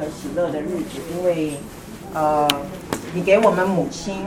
[0.00, 1.54] 而喜乐的日子，因为
[2.12, 2.46] 呃，
[3.14, 4.26] 你给我们母亲，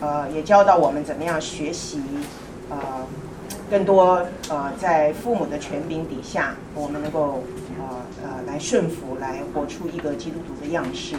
[0.00, 2.00] 呃，也教导我们怎么样学习，
[2.68, 2.76] 呃，
[3.70, 7.42] 更多呃，在父母的权柄底下，我们能够
[7.78, 11.16] 呃呃来顺服，来活出一个基督徒的样式。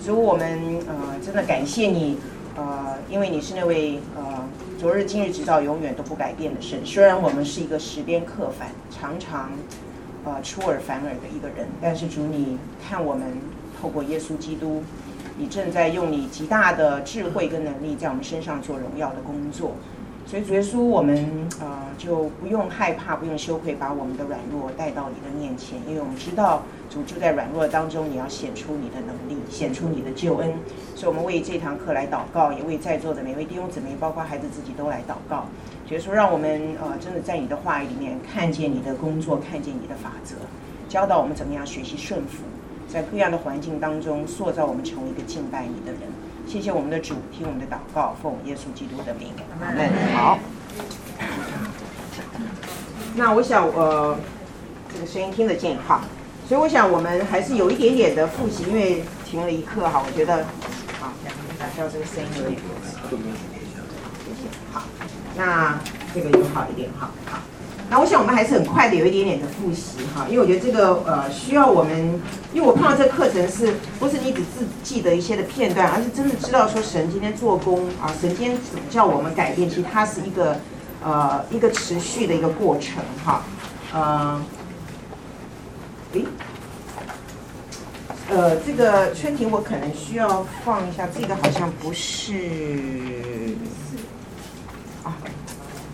[0.00, 2.18] 所以，我们呃真的感谢你，
[2.56, 4.44] 呃，因为你是那位呃
[4.80, 6.78] 昨日、今日、直到永远都不改变的神。
[6.84, 9.50] 虽然我们是一个十边客反，常常。
[10.26, 13.28] 呃，出尔反尔的一个人，但是主，你看我们
[13.80, 14.82] 透过耶稣基督，
[15.38, 19.74] 你正在用你极大的智慧跟能力在我们身上做荣耀的工作。
[20.26, 30.52] 所以主耶稣，我们呃就不用害怕，不用羞愧，把我们的软弱带到你的面前，因为我们知道主就在软弱当中，你要显出你的能力，显出你的救恩。
[30.96, 35.46] 所以，我们为这堂课来祷告，也为在座的每位弟兄姊妹，包括孩子自己都来祷告。
[35.86, 40.34] 觉得说，让我们呃真的在你的话语里面看见你的工作，看见你的法则，
[40.88, 42.42] 教导我们怎么样学习顺服，
[42.88, 46.00] 在各样的环境当中塑造我们成为一个敬拜你的人。
[46.44, 49.28] 谢谢我们的主，听我们的祷告，奉耶稣基督的名。
[49.60, 49.88] 阿门。
[50.12, 50.38] 好。
[53.14, 54.16] 那我想呃，
[54.92, 56.02] 这个声音听得见哈，
[56.48, 60.44] 所以我想我们还是有一点点的复习，因为停了一刻哈，我觉得
[60.98, 61.12] 好，
[61.58, 62.60] 打消这个声音有点。
[65.36, 65.78] 那
[66.14, 67.38] 这个就好一点哈，好。
[67.88, 72.20] 那我想我们还是很快的有一点点的复习哈，因为我觉得这个呃需要我们，
[72.52, 78.58] 因为我碰到这个课程是不是你只是记得一些的片段，而是真的知道说神今天做工啊，神今天
[78.90, 80.56] 叫我们改变，其实它是一个
[81.04, 83.44] 呃一个持续的一个过程哈，
[83.94, 84.42] 呃，
[86.14, 86.24] 诶，
[88.28, 93.54] 呃这个春婷我可能需要放一下，这个好像不是。
[95.06, 95.16] 啊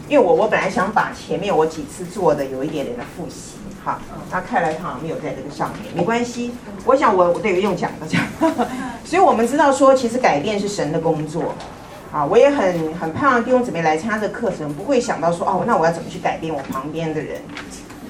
[0.09, 3.99] 因为我我本来想把前面我几次做的有一点点的复习，哈，
[4.31, 6.53] 那看来他好像没有在这个上面，没关系。
[6.85, 8.21] 我想我我得用讲的讲，
[9.05, 11.55] 所以我们知道说，其实改变是神的工作，
[12.13, 17.41] 啊，我也很很盼望弟兄姊妹来参加这个课程，不会想到说哦，那我要怎么去改变我旁边的人，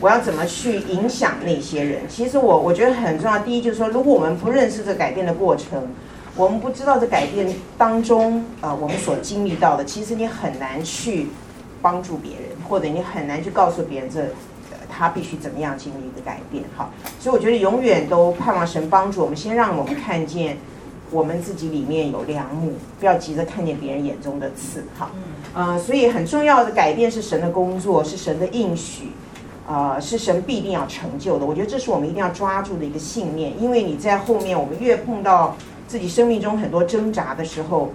[0.00, 2.00] 我要怎么去影响那些人？
[2.08, 5.86] 其实我我觉得很重要，第一就是说，如果我们不认识这改变的过程，
[6.36, 11.28] 我们不知道这改变当中啊，我们所经历到的，其实你很难去。
[11.84, 16.88] 帮助别人，或者你很难去告诉别人这，呃，他必须怎么样经历一个改变，哈。
[17.18, 20.58] 所以我觉得永远都盼望神帮助我们，先让我们看见
[21.10, 25.10] 我们自己里面有良木，不要急着看见别人眼中的刺，哈。
[25.54, 29.08] 呃，所以很重要的改变是神的工作，是神的应许，
[29.66, 31.44] 呃，是神必定要成就的。
[31.44, 35.56] 我觉得这是我们一定要抓住的一个信念，因为你在后面，我们越碰到
[35.92, 37.92] 自己生命中很多挣扎的时候，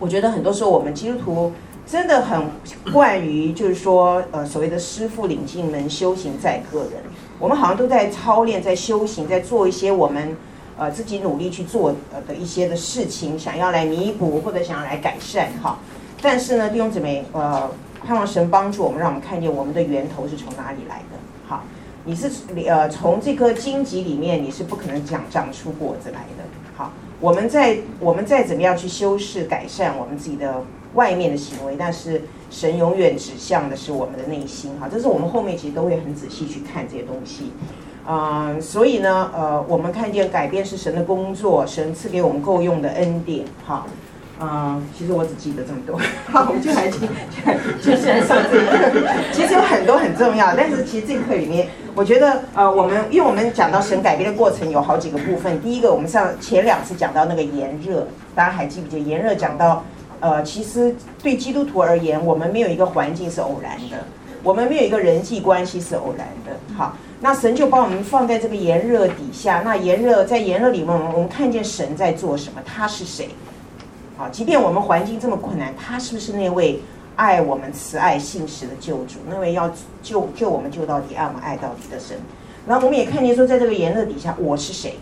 [0.00, 1.52] 我觉得很多时候我们基督徒。
[1.84, 2.46] 真的很
[2.92, 6.92] 惯于，就是说，呃，所谓的师傅领进门，修行在个人。
[7.38, 10.36] 我们好像都在操练，在修行，在做一些我们，
[10.78, 15.78] 呃，自己努力去做呃的一些的事情，想要来弥补或者想要来改善哈。
[16.20, 17.70] 但是呢，弟兄姊妹，呃，
[18.04, 21.18] 盼望神帮助我们，让我们看见我们的源头是从哪里来的。
[21.48, 21.64] 好，
[22.04, 22.30] 你是
[22.66, 26.24] 呃从这颗荆棘里面，你是不可能长长出果子来。
[27.22, 30.62] 我们在我们再怎么样去修饰改善我们自己的。
[30.94, 37.50] 外面的行为，但是神永远指向的是我们的内心哈，这是我们后面其实都会很仔细去看这些东西，
[38.04, 43.86] 啊、所以呢，呃，我们看见改变是神的工作，神赐给我们够用的恩典哈，
[44.38, 47.08] 嗯、其实我只记得这么多，好， 我们就来听，
[47.80, 59.84] 就现在上这一课， 其实有很多很重要，但是其实这课里面，我觉得呃，我们因为我们讲到神改变的过程有好几个部分，第一个我们上前两次讲到那个炎热，大家还记不记得炎热讲到？
[60.20, 63.96] 呃，其实对基督徒而言，我们没有一个环境是偶然的，
[64.44, 66.52] 我们没有一个人际关系是偶然的。
[66.76, 73.30] 好，那神就把我们放在这个炎热底下，那炎热在炎热里面，我们看见神在做什么，他是谁？
[74.16, 76.80] 好，即便我们环境这么困难，他是不是那位
[77.16, 79.18] 爱我们、慈爱信实的救主？
[79.28, 82.16] 那位要救救我们救到底、爱我们爱到底的神？
[82.66, 84.94] 然后我们也看见说，在这个炎热底下，我是谁？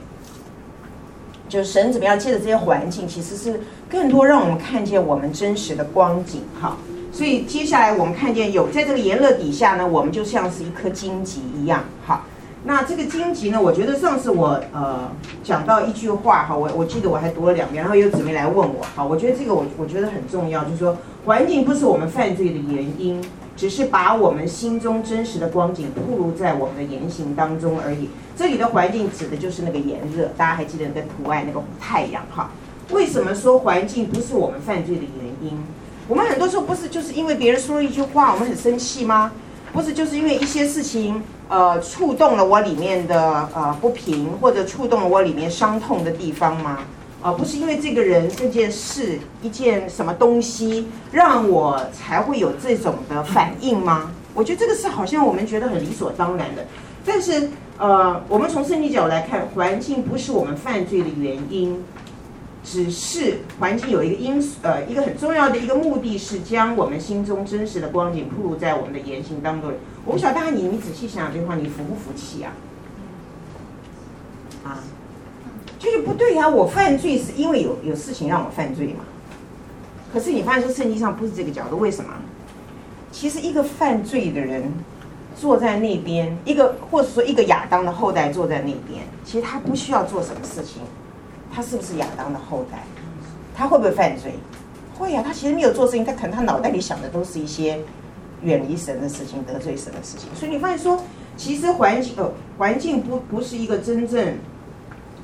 [1.48, 6.76] 就是神怎么样借着这些环境，其实是更多让我们看见我们真实的光景哈。
[7.12, 12.24] 所以接下来我们看见有在这个炎热底下呢，我们就像是一颗荆棘一样哈。
[12.64, 15.10] 那这个荆棘呢，我觉得上次我呃
[15.42, 23.22] 讲到一句话哈，我我记得我还读了两遍，然后有姊妹来问我哈，我觉得这个我我觉得很重要，就是说环境不是我们犯罪的原因。
[23.56, 28.08] 只是把我们心中真实的光景暴露在我们的言行当中而已。
[28.34, 32.52] 这里的环境指的就是那个炎热，大家还记得那个图外那个太阳哈？
[32.90, 35.58] 为什么说环境不是我们犯罪的原因？
[36.08, 39.30] 我们很多时候不是就是因为别人说了一句话，我们很生气吗？
[39.72, 46.78] 不是就是因为一些事情，呃，触动了我里面的呃不平，或者触动了我里面伤痛的地方吗？
[47.22, 54.10] 啊、呃，不是因为这个人这件事一件什么东西让我才会有这种的反应吗？
[54.34, 56.66] 我觉得这个是好像我们觉得很理所当然的，
[57.04, 61.82] 但是呃，我们从圣经角度来看，环境不是我们犯罪的原因。
[62.62, 69.72] 只是环境有一个因素，呃，一个很重要的一个目的是将我们心中真实的光景暴露在我们的言行当中。
[70.04, 72.52] 我不晓得大家你你仔细想想这句话，你服不服气啊？
[74.62, 74.84] 啊，
[75.78, 76.48] 就是不对呀、啊！
[76.48, 79.04] 我犯罪是因为有有事情让我犯罪嘛。
[80.12, 82.10] 可是你发现说圣经上不是这个角度，为什么？
[83.10, 84.70] 其实一个犯罪的人
[85.34, 90.82] 坐在那边，一个或者说一个亚当的后代坐在那边，其实他不需要做什么事情。
[91.52, 92.78] 他是不是亚当的后代？
[93.56, 94.34] 他会不会犯罪？
[94.96, 97.78] 会呀、啊，他其实没有做事情，他可能他脑袋里想的都是一些
[98.42, 100.28] 远离神的事情、得罪神的事情。
[100.34, 101.02] 所以你发现说，
[101.36, 104.34] 其实环境呃环境不不是一个真正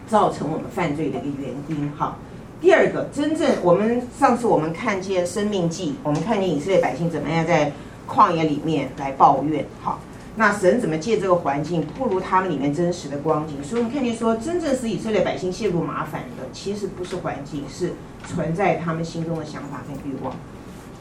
[0.06, 1.90] 造成我们犯罪的一个原因。
[1.96, 2.17] 哈，
[2.61, 7.73] 第二个，真正我们上次我们看见生命记，我们看见以色列百姓怎么样在
[8.08, 9.64] 旷野里面来抱怨。
[9.82, 9.99] 好。
[10.38, 13.54] 那神怎么借这个环境不如他们里面真实的光景？
[13.64, 17.94] 所以我们看见说，真正使以色列百姓陷入麻烦的，其实不是环境，是
[18.26, 20.36] 存在他们心中的想法跟欲望。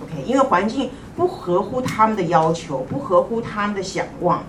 [0.02, 4.42] OK，因为环境不合乎他们的要求，不合乎他们的想望，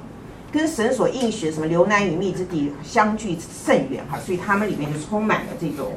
[0.53, 5.95] 跟神所应许什么流奶与蜜之地相距甚远哈，所以他们里面就充满了这种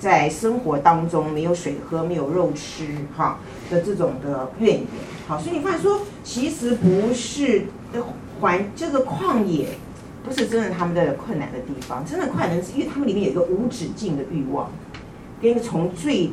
[0.00, 3.38] 在生活当中没有水喝、没有肉吃哈
[3.70, 4.86] 的这种的怨言。
[5.28, 7.66] 好，所以你发现说，其实不是。
[8.42, 9.68] 环这个旷野，
[10.24, 14.70] 不是真的他们的困难的地方，真的困难是因为他们里面有一个无止境的欲望，
[15.40, 16.30] 跟从最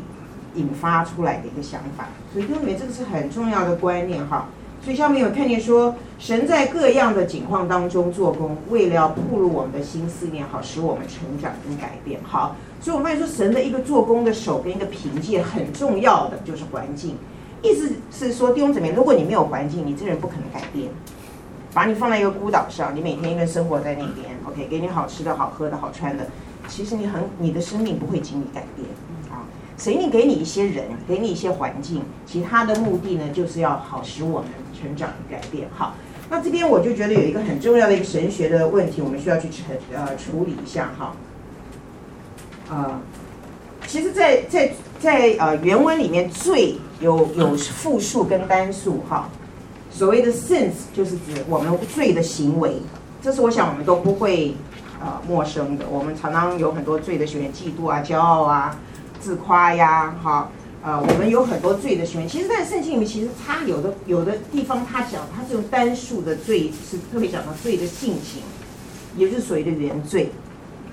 [0.56, 4.50] 引发出来的一个想法，所以弟兄们，这个是很重要的观念哈。
[4.82, 12.20] 所以下面有看见说，神在各样的境况当中做工，为了要暴露我们的心思念，好使我们成长跟改变。
[12.24, 17.18] 好，所以我们发现说，神的一个做工的手跟一个凭借，很重要的就是环境。
[17.62, 20.88] 意思是说，弟兄姊妹，如果你没有环境，你这人不可能改变。
[21.74, 26.26] 把你放在一个孤岛上，你每天因为生活在那边，OK，给你好吃的好喝的好穿的，
[26.68, 28.88] 其实你很你的生命不会经历改变
[29.32, 29.46] 啊。
[29.78, 35.68] 谁你给你一些人，给你一些环境，其他的目的呢，就是要好使我们成长改变。
[35.76, 35.94] 好，
[36.30, 41.14] 那这边我就觉得有一个很重要的一个神学的问题，我们需要去成呃处理一下哈。
[42.70, 43.00] 啊，
[43.88, 49.30] 其实在，在在在呃原文里面，罪有有复数跟单数哈。
[50.00, 52.78] 所谓的 sins 就是指我们罪的行为，
[53.22, 54.56] 这是我想我们都不会
[55.02, 55.84] 呃陌生的。
[55.92, 58.80] 我们常常有很多罪的行为，嫉妒啊、骄傲啊、
[59.20, 60.50] 自夸呀，哈，
[60.82, 62.28] 呃，我们有很多罪的行为。
[62.30, 68.42] 其实，在圣经里面，其实他有的有的地方他讲，他是用单数的罪，是特别讲到罪的性情，
[69.18, 70.32] 也就是所谓的原罪，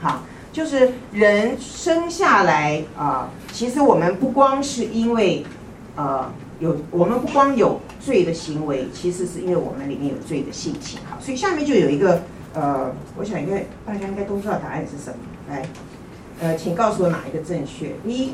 [0.03, 0.23] 哈，
[0.53, 5.47] 就是人生下来啊、其实我们不光是因为
[5.95, 6.29] 呃。
[6.59, 10.99] 有我们不光有罪的行为，其实是因为我们里面有罪的性情。
[11.09, 12.23] 好，所以下面就有一个
[12.55, 15.19] 呃，我想应该大家应该都知道答案是什么。
[15.51, 15.63] 来，
[16.41, 17.93] 呃，请告诉我哪一个正确？
[18.03, 18.33] 第一，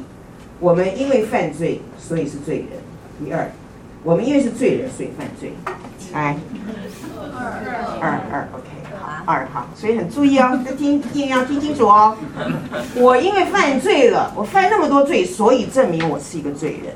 [0.61, 2.69] 我们因为犯罪，所以是罪人。
[3.25, 3.51] 第二，
[4.05, 5.53] 我们因为是罪人，所以犯罪。
[6.13, 6.37] 来，
[7.33, 8.69] 二二二，OK，
[9.01, 12.17] 好，二好，所以很注意哦，要听一定要听清楚哦。
[12.95, 16.95] 我因为犯罪了，我犯那么多罪，所以证明我是一个罪人。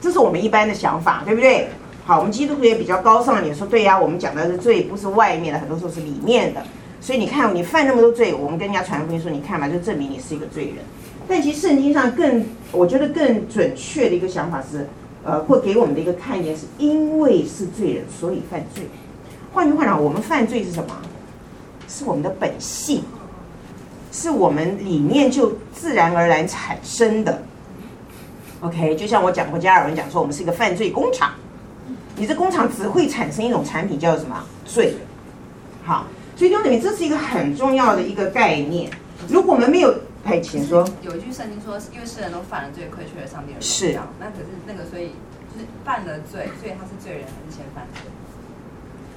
[0.00, 1.68] 这是我们一般的想法，对不对？
[2.04, 3.98] 好，我们基督徒也比较高尚，你说对呀？
[3.98, 6.62] 我们讲的是罪，不是外面的，很多时候是里面的。
[7.00, 10.76] 所以你看，你犯那么多罪，我们跟人家传福音说，你看嘛，就证明你是一个罪人。
[11.28, 14.88] 但其实圣经上更，我觉得更准确的一个想法是，
[15.22, 18.84] 呃，会给我们的一个看见，是因为是罪人，所以犯罪。
[19.52, 20.96] 换句话讲，我们犯罪是什么？
[21.86, 23.02] 是我们的本性，
[24.12, 27.42] 是我们里面就自然而然产生的。
[28.60, 31.32] OK，就像我讲过，加尔文讲说，我们是一个犯罪工厂。
[32.16, 34.42] 你这工厂只会产生一种产品，叫做什么？
[34.64, 34.96] 罪。
[35.84, 38.90] 好，所以就等于，这是一个很重要的一个概念。
[39.28, 40.84] 如果我们没有，哎，请说。
[41.02, 43.60] 有一句圣经说，因为世人都犯了罪，亏缺了上帝的荣耀。
[43.60, 43.98] 是。
[44.18, 45.12] 那可是那个，所以
[45.54, 48.02] 就是犯了罪，所以他是罪人，还是先犯罪？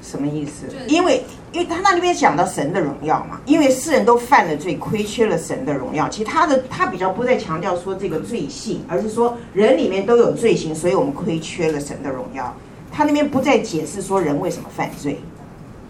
[0.01, 0.65] 什么意思？
[0.88, 6.10] 因为，因为他那里边讲到神的荣耀嘛，因为世人都犯了罪，亏缺了神的荣耀。
[6.10, 12.53] 其实他的他比较不再强调说这个罪性，而是说人里面都有罪行，所以我们亏缺了神的荣耀。
[12.91, 15.20] 他那边不再解释说人为什么犯罪。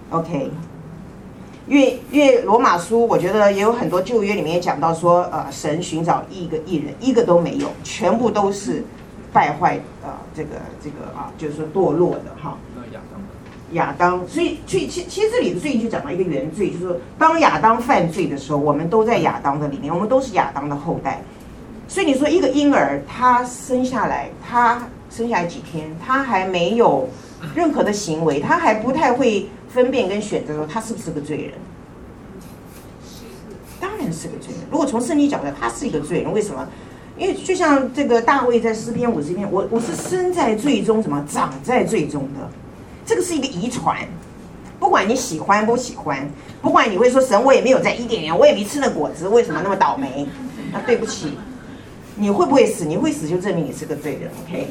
[0.10, 0.52] OK，
[1.68, 8.84] 因为因为罗马书，我觉得也有很多旧约里面也讲到说，呃，神寻找一个艺人，一个都没有，全部都是
[9.32, 10.50] 败坏，呃，这个
[10.84, 12.58] 这个啊，就是说堕落的哈。
[12.92, 13.22] 亚当，
[14.28, 21.22] 所以所以去其其实这里的罪就讲到一个原罪，就是说当亚当犯罪的时候，我们都在亚当的里面，我们都是亚当的后代。
[21.88, 27.10] 所以你说一个婴儿他生下来，他生下来几天，他还没有
[27.54, 31.54] 任何的行为，他还不太会分辨跟选择说他是不是个罪人。
[33.80, 34.62] 当然是个罪人。
[34.70, 36.68] 如果从圣经角度，他是一个罪人，为什么？
[37.18, 42.50] 因为就像这个大卫在诗篇五十篇，我我是生在罪中，怎么长在罪中的？
[43.12, 43.98] 这个是一个遗传，
[44.80, 46.26] 不管你喜欢不喜欢，
[46.62, 50.26] 不管你会说神，我也没有在伊甸园，我也没吃那果子，为什么那么倒霉？
[50.72, 51.34] 那对不起，
[52.16, 52.86] 你会不会死？
[52.86, 54.68] 你会死就证明你是个罪人，OK？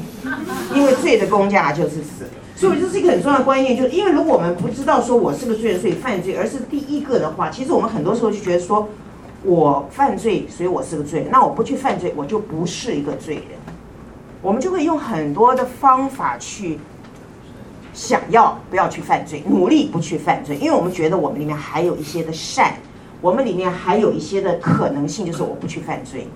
[0.73, 8.89] 因为罪的工价就是死，所以这是一个很重要的观念，就是因为如果我们不知道说我是个罪人，所以犯罪，而是第一个的话，其实我们很多时候就觉得说
[9.43, 13.43] 我犯罪，所以我是个罪人，那我不去犯罪，我就不是一个罪人，
[14.41, 16.79] 我们就会用很多的方法去。
[17.93, 22.75] 想要不要去犯罪，努力不去犯罪，因为我们觉得我们里面还有一些的善，
[23.19, 26.27] 我们里面还有一些的可能性，就是我不去犯罪。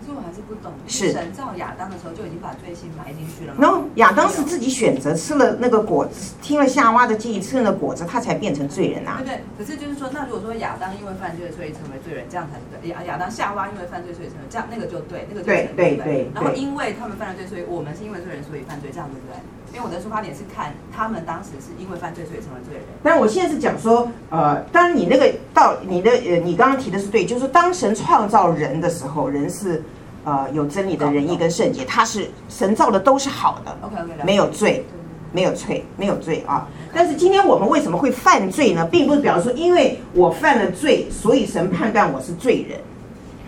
[0.00, 3.58] 可是我还是不懂，是神造亚当的时候就已经把罪性埋进去了吗？
[3.60, 9.22] 然后亚当是自己选择吃了那个果子，听了夏娃的建议吃了那果子，他才变成罪人呐、啊。
[9.24, 12.88] 对对，可是就是说，那如果说亚当因为犯罪所以成为罪人，这样才对。
[12.90, 16.30] 亚亚当夏娃因为犯罪所以成为这样，那个就对，那个就对对对。
[16.32, 19.34] 然后因为他们犯了罪，所以我们是因为罪人所以犯罪，这样对不对？
[19.76, 22.82] 因为我的出发点是看他们当时是因为犯罪所以成为罪人。
[23.02, 29.82] 但我现在是讲说，呃，当然你那个到你的呃，你刚刚提的是对，就是当神创造人的时候，人是。
[30.28, 34.84] 呃，有真理的仁义跟圣洁，他是神造的都是好的，OK OK，没有罪，
[35.30, 36.66] 没有罪，没有罪啊。
[36.92, 38.84] 但是今天我们为什么会犯罪呢？
[38.90, 42.76] 并不是表示说因为我犯了罪，所以神判断我是罪人，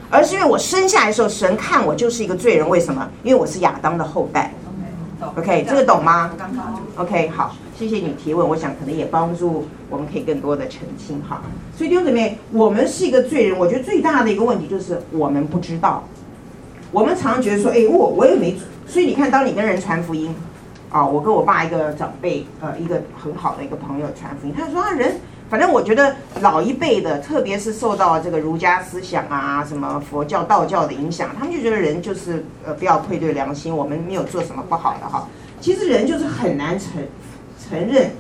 [0.09, 2.69] 而是因为我生下来的时候，神看我就是一个罪人。
[2.69, 3.09] 为什么？
[3.25, 4.53] 因为我是亚当的后代。
[5.21, 6.31] OK，这个懂吗
[6.97, 11.43] ？OK，好，谢谢你提问，我想可能也帮助我们可以更多的澄清哈。
[11.77, 16.05] 所以弟兄姊妹，我们是一个罪人，我觉得最大的一个问题就是我们不知道。
[16.93, 18.57] 我们常常觉得说，哎，我我也没，
[18.87, 20.33] 所以你看，当你跟人传福音，
[20.89, 35.27] 啊，我跟我爸一个长辈，呃，一个很好的一个朋友传福音，他说啊，人，反正我觉得老一辈的，特别是受到这个儒家思想啊，什么佛教、道教的影响，他们就觉得人就是呃，不要愧对良心，我们没有做什么不好的哈。
[35.61, 37.03] 其实人就是很难承
[37.59, 38.11] 承认，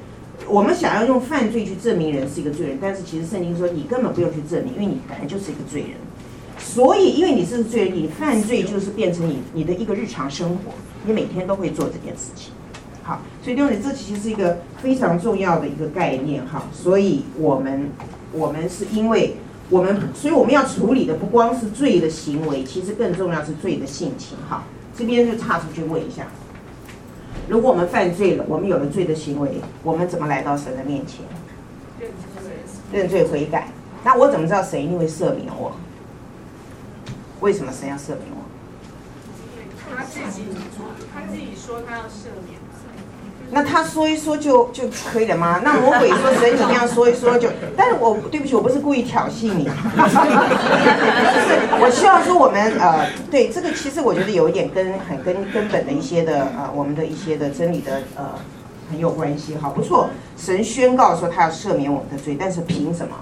[0.47, 5.91] 我们想要用犯罪去证明人是一个罪人，但是其实圣经说你根本不用去证明，因为你本来就是一个罪人。
[6.59, 10.73] 所以，因为你是罪人，你犯罪就是变成你你的一个日常生活，
[11.05, 12.53] 你每天都会做这件事情。
[13.09, 16.65] 好，所以弟兄姊妹，这其实是一个非常重要的一个概念哈。
[16.75, 17.89] 所以我们
[18.33, 19.37] 我们是因为
[19.71, 24.65] 我们，所以我们要处理的不光是罪的行为，其实更重要是罪的性情哈。
[24.95, 26.27] 这边就岔出去问一下，
[27.49, 31.25] 如果我们犯罪了，我们有了罪的行为，我们怎么来到神的面前？
[32.93, 33.69] 认罪悔改。
[34.05, 35.73] 那我怎么知道神一定会赦免我？
[37.41, 38.48] 为什么神要赦免我？
[40.45, 42.59] 他自己，他自己说他要赦免。
[43.51, 45.63] 那他说一说就就可以了吗？
[45.65, 47.49] 那魔鬼说神，你这样说一说就……
[47.75, 49.67] 但是我对不起，我不是故意挑衅你。
[51.81, 58.35] 我希望说我们呃，对这个其实我觉得有一点跟很跟根本的一些的呃，我们的一些的真理的呃
[58.91, 59.57] 很有关系。
[59.57, 63.17] 好，不错，神宣告说他要赦免我们的罪，但是凭什么？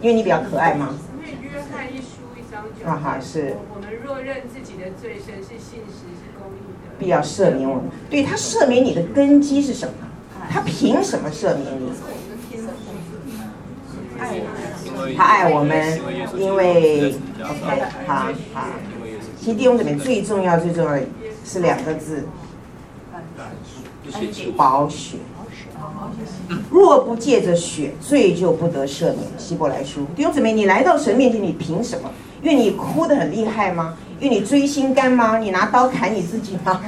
[0.00, 0.94] 因为你比较可爱吗？
[2.86, 3.56] 啊哈，是。
[3.74, 6.13] 我们若认自己的罪，神是信实
[6.98, 7.84] 必要赦免我们。
[8.08, 9.94] 对，他赦免你的根基是什么？
[10.50, 11.92] 他凭什么赦免你？
[15.16, 16.00] 他爱我们，
[16.38, 18.14] 因为 OK，好
[18.54, 18.66] 好。
[19.38, 21.02] 其实弟兄姊妹最重要最重要的
[21.44, 22.24] 是两个字：
[24.56, 25.18] 保血。
[26.70, 29.18] 若不借着血，罪就不得赦免。
[29.36, 32.10] 希伯来书弟兄姊妹，你来到神面前，你凭什么？
[32.44, 33.96] 因为你哭得很厉害吗？
[34.20, 35.38] 因为你追心肝吗？
[35.38, 36.78] 你拿刀砍你自己吗？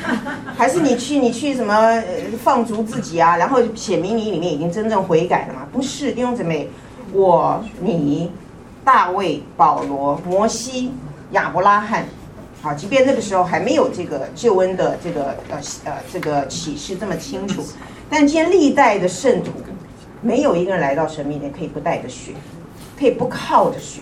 [0.56, 2.02] 还是你去你去什么
[2.42, 3.36] 放逐自己啊？
[3.36, 5.68] 然后写明你里面已经真正悔改了吗？
[5.70, 6.70] 不是，弟兄姊妹，
[7.12, 8.30] 我你
[8.82, 10.90] 大卫、保罗、摩西、
[11.32, 12.06] 亚伯拉罕，
[12.62, 17.62] 好，即便那个时候还没有这个救恩的这个呃呃这个启示这么清楚，
[18.08, 19.50] 但今天历代的圣徒，
[20.22, 22.32] 没有一个人来到神面前可以不带着血，
[22.98, 24.00] 可以不靠着血。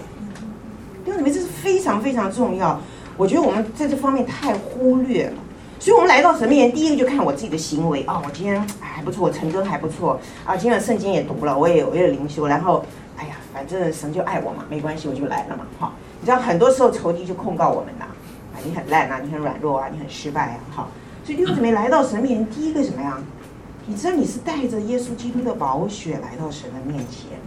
[1.04, 2.78] 弟兄姊妹，这是非常非常重要。
[3.16, 5.35] 我觉得我们在这方面太忽略了，
[5.78, 10.57] 所以我们来到神面前，第一个就看我自己的行为啊、我今天还不错，我成功还不错啊。
[10.57, 12.85] 今天圣经也读了，我也我也灵修，然后
[13.16, 15.66] 哎呀，反正神就爱我嘛，没关系，我就来了嘛。
[15.78, 18.04] 好，你知道很多时候仇敌就控告我们呐，
[18.54, 20.59] 啊，你很烂啊，你很软弱啊，你很失败啊。
[20.71, 20.88] 好，
[21.25, 23.19] 所以弟兄姊妹来到神面前，第一个什么呀？
[23.87, 27.38] 你知道你是带着耶稣基督的宝血来到神的面前，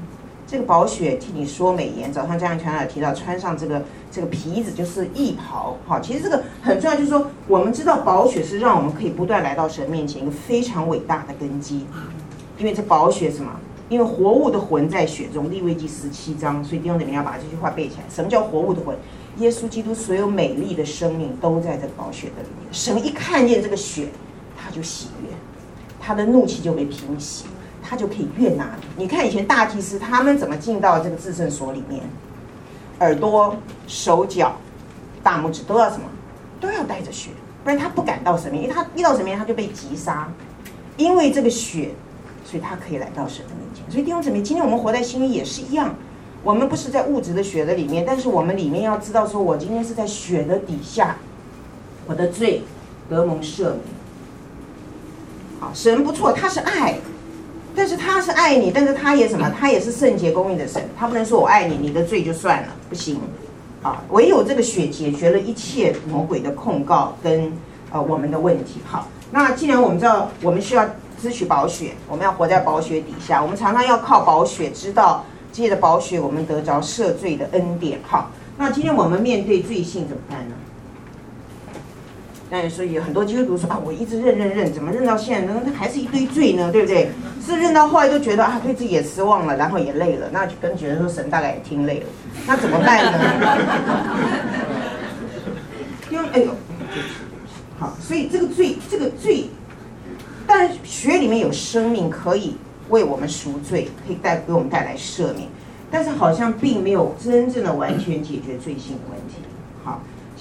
[0.46, 2.12] 这个宝血替你说美言。
[2.12, 3.82] 早上这样传道提到，穿上这个
[4.12, 5.78] 这个皮子就是义袍。
[5.88, 11.86] 好，其实这个很重要，就是说我们知道宝血是让我们可以不断来到神面前一个非常伟大的根基。
[12.58, 13.52] 因为这宝血什么？
[13.90, 16.64] 因为活物的魂在血中，利未记十七章。
[16.64, 18.04] 所以弟兄姊妹要把这句话背起来。
[18.14, 18.96] 什么叫活物的魂？
[19.38, 22.72] 耶稣基督所有美丽的生命都在这个宝血的里面。
[22.72, 24.10] 神一看见这个血，
[24.56, 25.30] 他就喜悦。
[26.00, 27.46] 他的怒气就被平息，
[27.84, 29.08] 他就可以悦纳你。
[29.08, 32.02] 看以前大祭司他们怎么进到这个至圣所里面？
[33.00, 34.56] 耳朵、手脚、
[35.22, 36.04] 大拇指都要什么？
[36.62, 37.32] 都要带着血，
[37.64, 40.32] 不然他不敢到神面，因为他一到神面他就被击杀。
[40.96, 41.90] 因为这个血，
[42.46, 43.84] 所以他可以来到神的面前。
[43.92, 45.94] 所以弟兄姊妹，今天我们活在新约也是一样，
[46.44, 51.16] 我们不是在物质的血的里面，但是我们里面要知道，说我今天是在血的底下，
[52.06, 52.62] 我的罪
[53.10, 53.80] 得蒙赦免。
[55.60, 57.00] 好神不错，他是爱，
[57.76, 59.50] 但是他是爱你，但是他也什么？
[59.60, 63.20] 他也是圣洁公义的神，他不能说我爱你，你的罪就算了，不行。
[63.82, 67.52] 啊，唯有这个血解决了一切魔鬼的控告跟
[67.92, 68.80] 呃我们的问题。
[68.86, 70.86] 好，那既然我们知道我们需要
[71.22, 78.00] 支取宝血，我们要活在宝血底下，我们常常要靠宝血，知道借着宝血我们得着赦罪的恩典。
[78.04, 80.56] 好，那今天我们面对罪性怎么办呢？
[82.54, 85.60] 那所以很多基督徒说啊，我一直认认认，怎么认到现在呢？
[85.66, 87.10] 那还是一堆罪呢，对不对？
[87.44, 92.06] 是认到后来都觉得啊，对自己也失望了，然后也累了，那就跟觉得说神大概也听累了，
[92.46, 93.20] 那怎么办呢？
[96.12, 96.52] 因为哎呦，
[97.80, 99.46] 好，所以这个罪，这个罪，
[100.46, 102.56] 但血里面有生命，可以
[102.90, 105.50] 为我们赎罪，可以带给我们带来赦免，
[105.90, 109.38] 但是好像并没有真正的完全解决罪性的问题。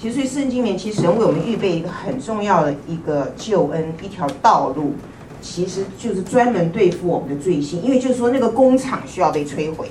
[0.03, 0.09] 好。
[0.09, 4.95] 其实，圣经里面其实神为我们预备一个很重要的一个救恩，一条道路，
[5.41, 7.81] 其实就是专门对付我们的罪性。
[7.81, 9.89] 因为就是说，那个工厂需要被摧毁，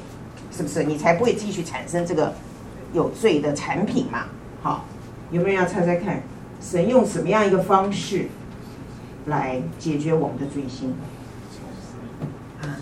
[0.55, 0.85] 是不是？
[0.85, 2.35] 你才不会继续产生这个
[2.93, 4.25] 有罪的产品嘛？
[4.61, 4.85] 好，
[5.31, 6.23] 有没有人要猜猜看，
[6.61, 8.29] 神用什么样一个方式
[9.27, 10.95] 来解决我们的罪性？
[12.61, 12.77] 啊，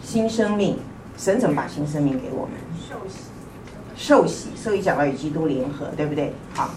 [0.00, 0.78] 新生命，
[1.18, 2.52] 神怎么把新生命给我们？
[4.00, 6.32] 受洗，所以讲到与基督联合，对不对？
[6.54, 6.70] 好，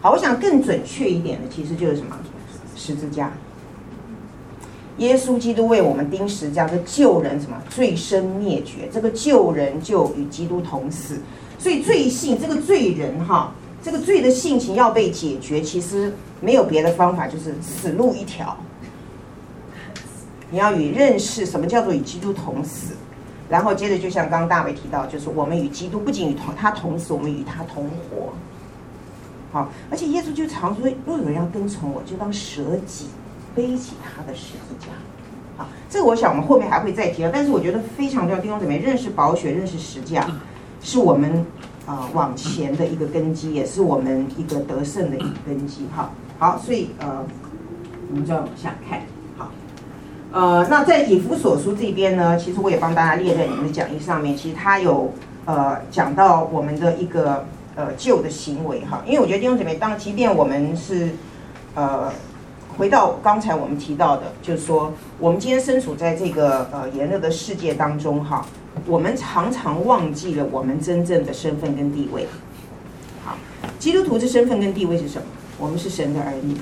[0.00, 2.16] 好，我想更准确一点的，其实就是什么？
[2.76, 3.32] 十字架。
[4.98, 7.60] 耶稣基督为我们钉十字架，这救人什么？
[7.68, 11.18] 罪身灭绝，这个救人就与基督同死。
[11.58, 18.56] 所以罪性，这个罪人哈，这个罪的性情要被解决，其实没有别的方法，就是死路一条。
[20.48, 22.94] 你要与认识什么叫做与基督同死。
[23.52, 28.32] 然后接着，就像刚刚大卫提到，就是我们与基督不仅与同他同死，我们与他同活。
[29.52, 33.08] 好，而且耶稣就常说，若有人要跟从我，就当舍己，
[33.54, 34.86] 背起他的十字架。
[35.58, 38.40] 好，这个我想我们后面还会再提到，但是我觉得非常重要。
[38.40, 40.26] 弟兄姊妹，认识宝血，认识十字架，
[40.80, 41.44] 是我们
[41.84, 45.86] 啊、往前的一个根基，也是我们一个得胜的一个根基。
[45.94, 47.22] 哈，好，所以呃，
[48.10, 49.02] 我们就要往下看。
[50.32, 54.34] 呃，那在以弗所书这边呢，其实我也帮大家列在你们的讲义上面。
[54.34, 55.12] 其实他有
[55.44, 57.44] 呃讲到我们的一个
[57.76, 61.10] 呃旧的行为哈，因为我觉得弟兄姊妹，当即便我们是
[61.74, 62.10] 呃
[62.78, 68.46] 回到刚才我们提到的，就是说我们今天身处在这个呃炎热的世界当中哈，
[68.86, 72.26] 我们常常忘记了我们真正的身份跟地位。
[73.22, 73.36] 好，
[73.78, 75.24] 基督徒的身份跟地位是什么？
[75.58, 76.56] 我们是神的儿女，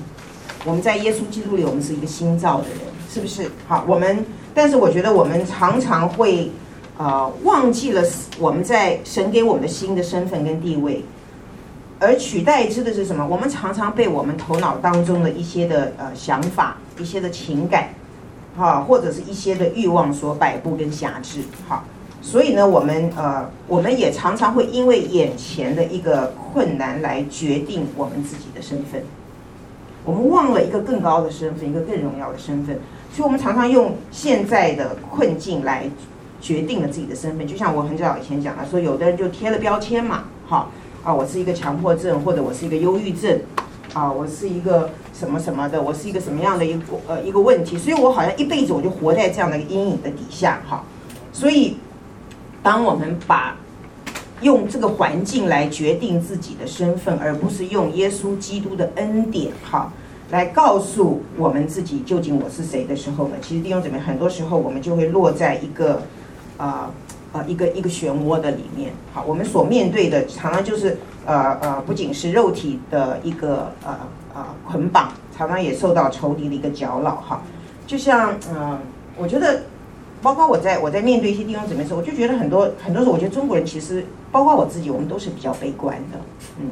[0.65, 2.90] 我们在耶稣基督里，我们是一个新造的人。
[3.13, 3.85] 是不是好？
[3.89, 6.49] 我们，但是我觉得我们常常会，
[6.97, 8.05] 呃，忘记了
[8.39, 11.05] 我们在神给我们的新的身份跟地位，
[11.99, 13.27] 而取代之的是什么？
[13.27, 17.89] 我们常常被我们头脑当中的一些的呃想法、一些的情感，
[18.57, 21.83] 哈，或者是一些的欲望所摆布跟辖制，哈。
[22.23, 29.03] 所以呢，我们呃，我们也常常会因为眼前的一个困难来决定我们自己的身份，
[30.05, 32.79] 我们忘了一个更高的身份，一个更荣耀的身份。
[33.13, 35.85] 所以，我们常常用现在的困境来
[36.41, 37.47] 决定了自己的身份。
[37.47, 40.71] 就像我很早以前讲的，说有的人就贴了标签嘛，好
[41.03, 43.41] 啊，我是一个强迫症，或者我是一个忧郁症，
[43.93, 47.77] 啊，我是一个什么什么的，我是一个什么样的一个呃一个问题。
[47.77, 50.85] 所以我好像一辈子我就活在这样的一个阴影的底下，哈。
[51.33, 51.77] 所以，
[52.63, 53.57] 当我们把
[54.41, 59.93] 用这个环境来决定自己的身份，而不是用耶稣基督的恩典，哈。
[60.31, 63.35] 来告诉我们自己究竟我是谁的时候呢？
[63.43, 65.95] 其实弟兄姊妹，很多时候我们就会落在一个，
[66.57, 66.91] 啊、
[67.33, 68.93] 呃、啊一个一个漩涡的里面。
[69.13, 73.99] 好，我们所面对的常常就是呃呃，不仅是肉体的一个呃
[74.33, 77.43] 呃捆绑，常常也受到仇敌的一个搅扰哈。
[77.89, 78.79] 就像嗯、
[79.17, 79.63] 我觉得，
[80.23, 86.19] 包括我在我在面对一些弟兄姊妹的时候，我就觉得很多很多时候，我觉得中国人其实，包括我自己，我们都是比较悲观的，
[86.61, 86.71] 嗯，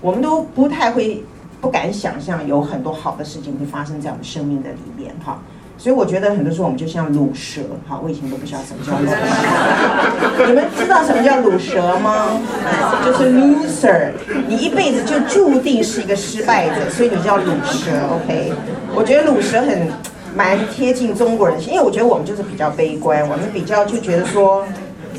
[0.00, 1.22] 我们都不太会
[1.60, 5.40] 不敢想象有很多好的事情会发生在我们生命的里面哈。
[5.76, 9.16] 所以我觉得很多时候我们就像卤蛇，哈，我以前都不知道什么叫卤蛇。
[10.46, 12.38] 你们知道什么叫卤蛇吗？
[13.02, 14.10] 就是 loser，
[14.46, 17.92] 你一辈子就注定是一个失败者，所以你叫卤蛇。
[18.12, 18.52] OK，
[18.94, 19.88] 我觉得卤蛇很
[20.36, 24.66] 蛮贴近中国人心，因为我觉得我们就是比较悲观，我们比较就觉得说，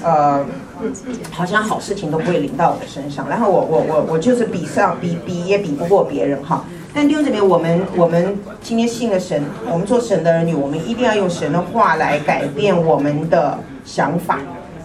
[0.04, 0.45] 呃，
[1.32, 6.65] 好像好事情都不会临到我的身上，然后我我我我就是比上比比也比不过别人哈。
[6.94, 9.41] 但弟兄姊妹，我们我们今天信了神，
[9.72, 14.39] 我们做神的儿女，我们一定要用神的话来改变我们的想法，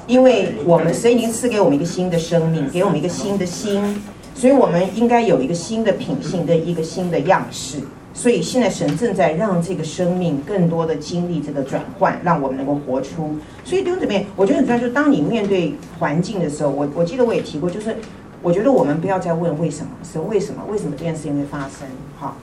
[0.06, 4.00] 因为我们神已经赐给我们一个新的生命，给我们一个新的心，
[4.36, 7.78] 所以我们应该有一个新的品性跟一个新的样式。
[8.16, 13.36] 所以现在神正在让这个生命更多的经历这个转换，让我们能够活出。
[13.62, 17.94] 所以弟兄姊妹，我觉得很重要，就是当你面对环境的时候，我我记得我也提过，就是。
[18.42, 20.62] 我觉得我们不要再问为什么，是为什么？
[20.70, 21.88] 为什么这件事情会发生？
[22.20, 22.36] 哈，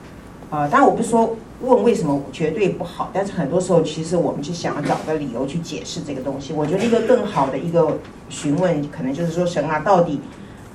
[0.50, 6.52] 呃，当然我不是说问为什么绝对不好，但是很多时候其实我们就想要找个理由去解释这个东西。
[6.52, 10.20] 我觉得一个更好的一个询问，可能就是说神啊，到底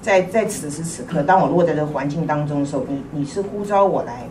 [0.00, 4.26] 在在此时此刻，当我落在这个环境当中的时候，你你是呼召我来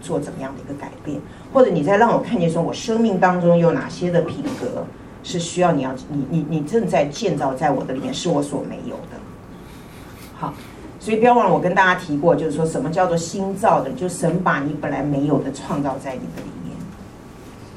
[0.00, 1.20] 做怎么样的一个改变，
[1.52, 4.84] 或者你在让我看见说我生命当中有哪些的品格
[5.22, 9.18] 是需要你要你你你正在建造在我的里面，是我所没有的。
[10.36, 10.54] 好，
[10.98, 16.74] 所以不要忘了，我跟大家提过，就是说什么叫做新造的，就神把你本来没有的创造在你的里面，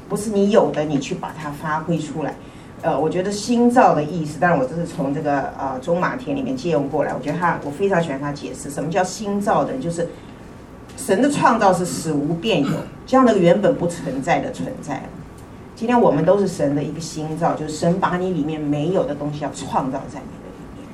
[0.08, 2.34] 不是你有的，你去把它发挥出来。
[2.80, 10.08] 呃，我觉得新造的意思，当然我这是从这个呃中马田里面借用过来，我觉得他我非常喜欢他解释什么叫新造的，就是
[11.04, 12.70] 神的创造是死无变有，
[13.06, 15.02] 这样的原本不存在的存在。
[15.76, 20.88] 今天我们都是神的一个新造，就是神把你里面没有的东西要创造在你的里面。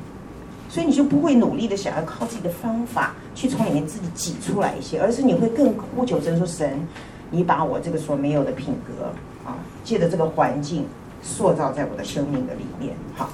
[0.68, 6.84] 所以你就不会努力的想要靠自己的方法去从里面自己挤出来一些，而是你会更呼求神说神，
[7.30, 9.12] 你把我这个所没有的品格
[9.48, 10.86] 啊，借着这个环境
[11.22, 12.96] 塑造在我的生命的里面。
[13.14, 13.30] 好，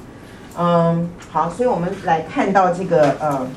[0.59, 3.49] 嗯，好，所以我们来看到这个呃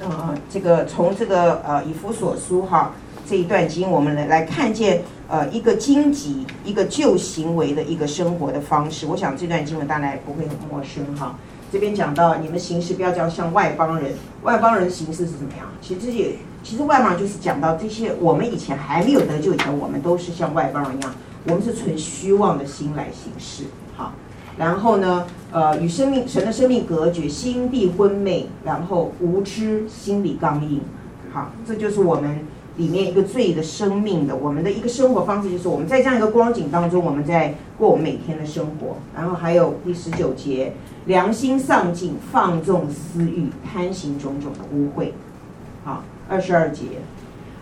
[0.00, 2.92] 呃这个从这个呃以弗所书哈
[3.26, 9.06] 这一段经，我们来来看见呃一个荆棘一个旧行为的一个生活的方式。
[9.06, 11.36] 我想这段经文大家也不会很陌生哈。
[11.72, 15.68] 这边讲到，你们行事不要叫像外邦人，外邦人行事是怎么样？
[15.80, 16.34] 其实这些，
[16.64, 21.14] 其实外邦就是讲到这些，我们以前还没有得救以前，我们都是像外邦人一样，
[21.46, 23.62] 我们是存虚妄的心来行事。
[24.60, 30.82] 然后呢，呃，与生命神的生命隔绝，心地昏昧，然后无知，心里刚硬。
[31.32, 32.40] 好，这就是我们
[32.76, 38.98] 里面一个罪的生命的，我们的一个生活方式，就是我们在这样一个光景当中，我们在过我们每天的生活。
[39.16, 40.74] 然后还有第十九节。
[41.06, 45.12] 良心丧尽，放纵私欲，贪行种种的污秽。
[45.82, 46.84] 好，二十二节，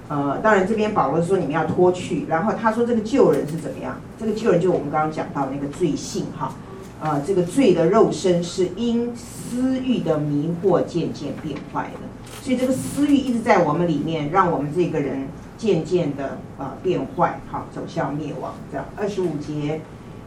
[0.08, 4.00] 呃，当然这边保罗说你们要脱去，然后他说这个旧人是怎么样？
[4.18, 6.52] 这个旧人就我们刚刚讲到那个罪性哈，
[7.00, 18.54] 呃，这个罪的肉身是因私欲的迷惑渐渐变坏的，所以这个私欲一直在我们里面，让我们这个人渐渐的呃变坏，好，走向灭亡。
[18.72, 19.80] 这样，二十五节。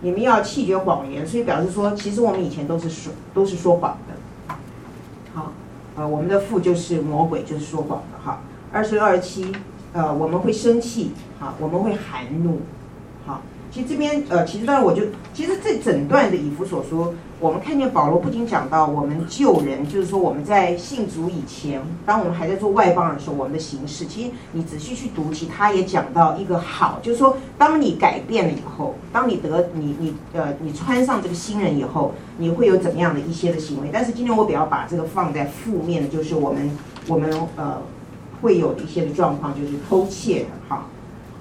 [0.03, 4.55] 你们要弃绝谎言，所以表示说，其实我们以前都是说都是说谎的。
[5.35, 5.51] 好，
[5.95, 8.17] 呃，我们的父就是魔鬼，就是说谎的。
[8.23, 9.51] 哈，二十六、二十七，
[9.93, 12.61] 呃，我们会生气，好，我们会含怒，
[13.27, 13.41] 好。
[13.71, 15.03] 其实这边，呃，其实当然我就，
[15.33, 33.89] 其实这整段的以弗所书，我们看见保罗不仅讲到我们救人，就是说我们在信主以前，当我们还在做外邦人的时候，我们的形式，其实你仔细去读，其实他也讲到一个好，就是说，当你改变了以后，当你得你你呃你穿上这个新人以后，你会有怎么样的一些的行为？
[33.93, 37.81] 但是今天我比较把这个放在负面的，就是我们我们呃
[38.41, 40.87] 会有一些的状况，就是偷窃的，哈，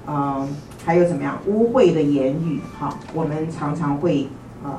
[0.06, 0.48] 嗯。
[0.84, 2.60] 还有怎么样污秽的言语？
[2.78, 4.28] 哈，我们常常会
[4.64, 4.70] 呃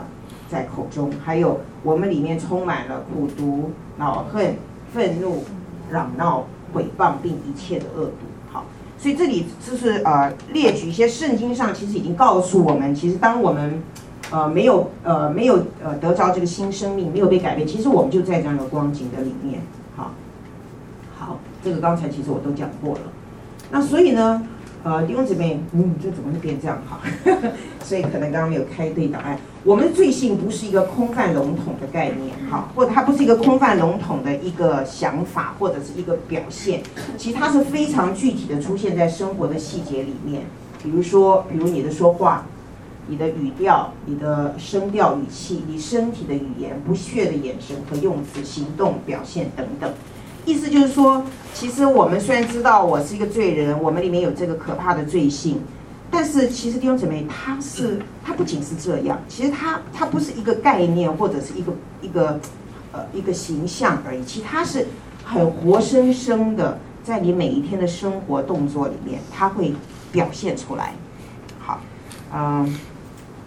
[0.49, 4.55] 在口中，还有我们里面充满了苦毒、恼恨、
[4.93, 5.43] 愤怒、
[5.91, 8.13] 嚷闹、毁谤，并一切的恶毒。
[8.51, 8.65] 好，
[8.97, 13.81] 所以这里就是呃列举一些圣经上其实已经告诉我们，其实当我们
[14.31, 19.61] 呃没有呃没有呃得着这个新生命，没有被改变，其实我们就在这样的光景的里面。
[19.95, 20.11] 好，
[21.17, 23.01] 好，这个刚才其实我都讲过了。
[23.69, 24.43] 那所以呢？
[24.83, 26.99] 呃，弟兄姊妹，嗯，这怎么会变这样哈？
[27.85, 29.37] 所以可能刚刚没有开对档案。
[29.63, 36.81] 我们的罪性不是一个空泛笼统的概念，哈，或者它不是一个空泛笼统的一个想法，或者是一个表现，
[37.15, 40.41] 其实它是非常具体的出现在生活的细节里面。
[40.81, 42.45] 比如说，比如你的说话，
[43.05, 49.93] 你的语调，你的声调语气，你身体的语言，不屑的眼神和用词、行动表现等等。
[50.45, 51.23] 意思就是说，
[51.53, 55.61] 其实我们虽然知道我是一个罪人，我们里面有这个可怕的罪性。
[56.13, 62.39] 但是其实弟兄姊妹，他是他不仅是这样，其实他他不是一个概念或者是一个一个
[62.91, 64.87] 呃一个形象而已，其实他是
[65.23, 69.73] 很活生生的，在你每一天的生活动作里面，他会
[70.11, 70.93] 表现出来。
[71.59, 71.79] 好，
[72.35, 72.77] 嗯，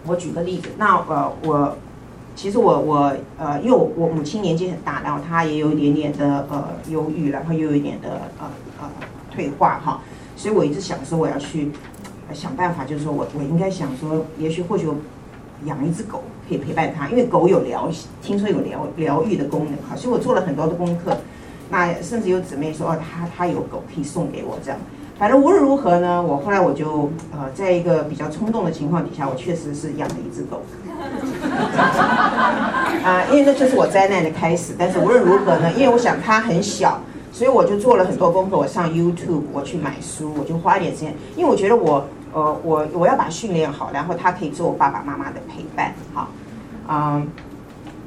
[0.07, 1.77] 我举个例子，那呃我
[2.35, 8.47] 其实我我呃因为我母亲年纪很大，然后她也有一点点的呃忧郁，然后又有一点的呃
[8.81, 8.89] 呃
[9.31, 10.01] 退化哈，
[10.35, 11.71] 所以我一直想说我要去。
[12.33, 14.87] 想办法，就是说我我应该想说，也许或许
[15.65, 17.87] 养一只狗可以陪伴他，因为狗有疗，
[18.19, 21.15] 听说有疗疗愈的功能，哈，所以我做了很多的功课。
[21.69, 24.79] 那甚至有姊妹说，哦，他他有狗可以送给我这样。
[25.17, 30.61] 反正无论如何呢，我后来我就呃，在一个比较冲动的情况底下，我确实是养了一只狗。
[33.03, 34.73] 啊，因为那就是我灾难的开始。
[34.77, 36.99] 但是无论如何呢，因为我想它很小。
[37.31, 46.29] 所以我就做了很多功课，我上 YouTube，我去买书，我就花一点时间，因为我觉得我，呃，我我要把训练好，然后它可以做我爸爸妈妈的陪伴，好，
[46.87, 47.27] 嗯，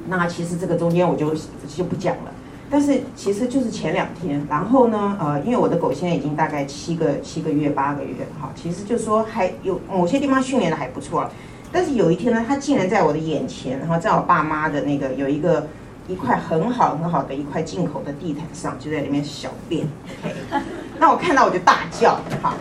[0.07, 1.35] 那其实这个中间我就
[1.67, 2.31] 就不讲了，
[2.69, 11.31] 但是其实就是前两天，然后呢，呃，因为我的狗现在已经大概七个七个月八个月，哈，其实就是说还有某些地方训练的还不错了，
[11.71, 15.67] 但是有一天呢，它竟然在我的眼前，然后在我爸妈的那个有一个。
[16.07, 19.85] 一块很好很好的一块进口的地毯上，就在里面小便。
[19.85, 20.59] Okay.
[20.97, 22.55] 那我看到我就大叫，哈。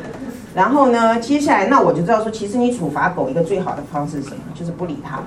[0.54, 4.42] 然后呢，接下来那我就知道说，其实你处罚狗一个最好的方式是什么？
[4.54, 5.22] 就是不理它，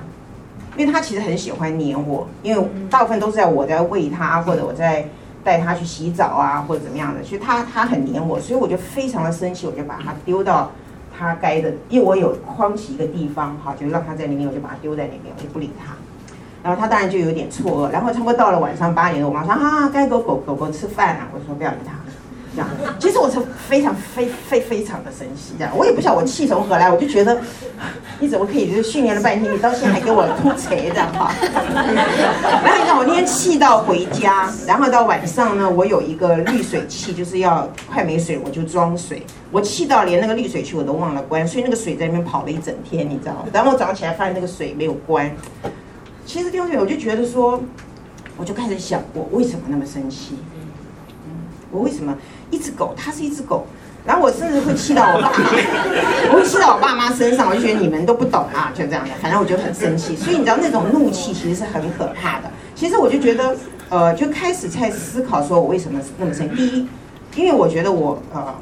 [0.76, 5.06] 因为它其实很喜欢黏我，因为大部分都是在我在喂它，或者我在
[5.44, 10.70] 带它去洗澡啊，或者怎么样的，所以它它很黏我，所以我就非常的生气，我就把它丢到
[11.16, 15.94] 它该的，因为我有框起一个地方，哈，就让它在里面，我就把它丢在里面，我就不理它。
[16.62, 21.94] 然后他当然就有点错愕，然后差不多到了晚上八点，我妈说啊，该狗狗狗狗吃饭了，我说不要理它，
[22.54, 22.68] 这样。
[22.98, 23.38] 其实我是
[23.68, 25.72] 非常非非非常的生气，这样。
[25.76, 27.40] 我也不晓得我气从何来，我就觉得
[28.20, 31.32] 你怎么可以就是训练了半天，你到现在还给我吐槽这样哈。
[32.62, 43.46] 然后你知道我那天气到回家，然后到晚上呢，我有一个滤水器，就是要快没水我就装水，我气到连那个滤水器我都忘了关，所以那个水在那边跑了一整天，你知道吗？
[43.52, 45.30] 然后我早上起来发现那个水没有关。
[46.24, 47.60] 其实第二天我就觉得说，
[48.36, 50.36] 我就开始想，我为什么那么生气？
[51.72, 52.14] 我为什么
[52.52, 53.66] 一只狗，它是一只狗，
[54.06, 55.38] 然后我甚至会气到我爸妈，
[56.30, 60.14] 我会气到我爸妈身上，我就觉得你们都不懂啊，就这样的，反正我就很生气。
[60.14, 62.50] 所以你知道那种怒气其实是很可怕的。
[62.76, 63.56] 其实我就觉得，
[63.88, 66.56] 呃，就开始在思考说我为什么那么生气。
[66.56, 66.88] 第一，
[67.42, 68.54] 因为我觉得我呃，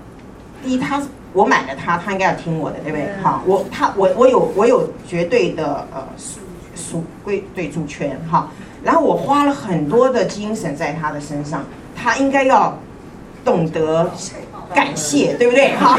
[0.65, 3.09] 第一他我买了它，他应该要听我的，对不对？
[3.23, 6.07] 好，我他我我有我有绝对的呃。
[6.75, 8.51] 属归对主权哈，
[8.83, 11.63] 然后我花了很多的精神在他的身上，
[11.95, 12.77] 他应该要
[13.45, 14.11] 懂得
[14.75, 15.75] 感谢，对不对？
[15.81, 15.99] 哈，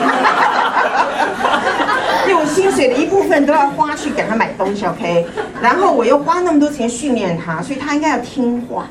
[2.27, 5.25] 因为我薪水的一部分都要花去给他买东西，OK，
[5.61, 8.87] 然后我又花那么多钱训练他，所以他应该要听话。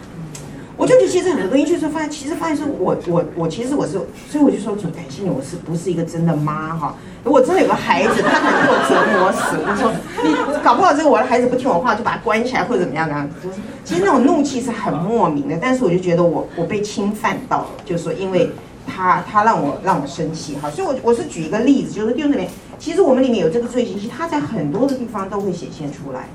[0.81, 6.95] 我就觉得其实很多东西就是发现，其实发现说我我我其实我是，所以我就说主感谢你，我是不是一个真的妈哈？
[7.23, 9.59] 如果真的有个孩子，他可能被我折磨死。
[9.61, 9.93] 我说
[10.25, 13.29] 你搞不好这个我的孩子不听我话，就把他关起来或者怎么样的。
[13.45, 18.49] 就是其实那种怒气是很莫名的，但是我就觉得我我被侵犯到了，就是说因为
[18.87, 20.71] 他他让我让我生气哈。
[20.71, 26.31] 所以我我是举一个例子，就是就是里面其实我们里面有这个罪行，其实他在很多的地方都会显现出来，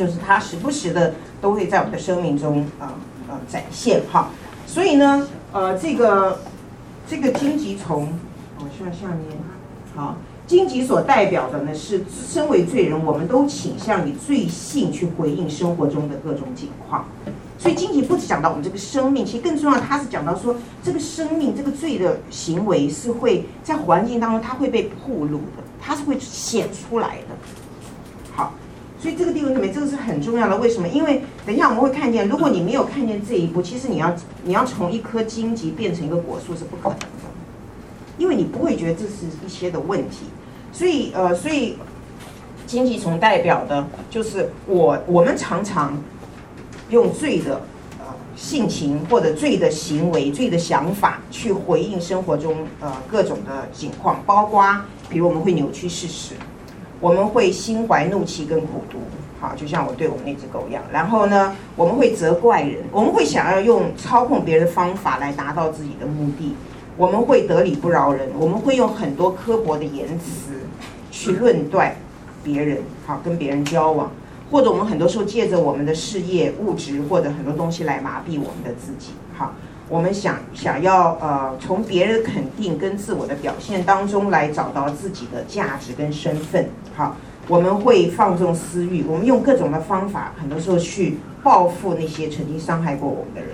[0.00, 2.96] 就是他时不时的都会在我们的生命中啊。
[3.28, 4.28] 呃，展现哈，
[4.66, 6.40] 所以呢，呃，这个
[7.08, 8.12] 这个荆棘丛，
[8.58, 9.38] 我向下面，
[9.94, 10.16] 好，
[10.48, 17.04] 荆棘所代表的呢是，身为罪人，我们都倾向于罪性去回应生活中的各种境况。
[17.56, 27.36] 所以荆棘不只讲到我们这个生命，其实更重要，它是讲到说，这个生命这个罪的行为是会在环境当中，它会被暴露的，它是会显出来的。
[29.00, 30.58] 所以这个地方里面，这个是很重要的。
[30.58, 30.86] 为什么？
[30.86, 37.06] 因为等一下我们会看见，如果你没有看见这一步，其实你要你要从一颗荆棘变成一个果树是不可能的，
[38.18, 40.26] 因为你不会觉得这是一些的问题。
[40.70, 41.78] 所以呃，所以
[42.66, 45.96] 荆棘丛代表的就是我我们常常
[46.90, 47.54] 用罪的
[47.98, 48.04] 呃
[48.36, 54.62] 性情或者罪的行为、罪的想法去回应生活中呃各种的情况，包括
[55.08, 56.34] 比如我们会扭曲事实。
[57.00, 58.98] 我们会心怀怒气跟苦毒，
[59.40, 60.82] 好，就像我对我们那只狗一样。
[60.92, 66.54] 然后呢，我们会责怪人，我们会想要用操控别人的方法来达到自己的目的。
[66.98, 70.52] 我们会得理不饶人，我们会用很多刻薄的言辞
[71.10, 71.96] 去论断
[72.44, 74.12] 别人，好，跟别人交往，
[74.50, 79.54] 或者我们很多时候借着我们的事业、物质或者很多东西来麻痹我们的自己，好。
[79.90, 86.68] 我们想想要呃，从别人的肯定跟自我的表现当中来找到自己的价值跟身份。
[86.94, 87.16] 好，
[87.48, 93.50] 我们会放纵私欲，我们用各种的方法，很多时候去报复那些曾经伤害过我们的人，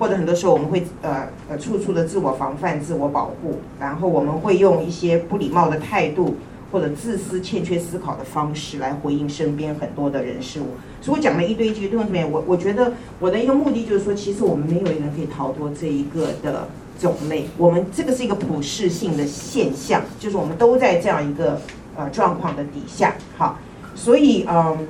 [0.00, 6.34] 或者很多时候我们会呃呃处处的自我防范、自我保护，然后我们会用一些不礼貌的态度。
[6.70, 10.66] 或者自私、欠缺思考的方式来回应身边很多的人事物，
[11.00, 12.24] 所以我讲了一堆句，对不对？
[12.26, 16.68] 我我觉得我的一个目的就是说，其实我们没有一个人可以逃脱这一个的
[17.00, 21.58] 种类，我们这个是一个普世性的现象，就是我们都在这样一个
[21.96, 23.58] 呃状况的底下，好，
[23.94, 24.86] 所以嗯，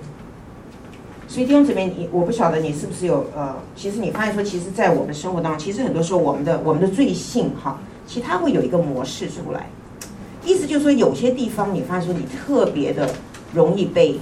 [1.28, 9.68] 所以弟兄姊妹，你我不晓得你是不是有呃，其实你发现说，其实，在我们生活当中，其实很多时候我们的我们的罪性哈，其实它会有一个模式出来。
[10.48, 13.11] 意思就是说，有些地方你发现说你特别的
[13.52, 14.18] 容易被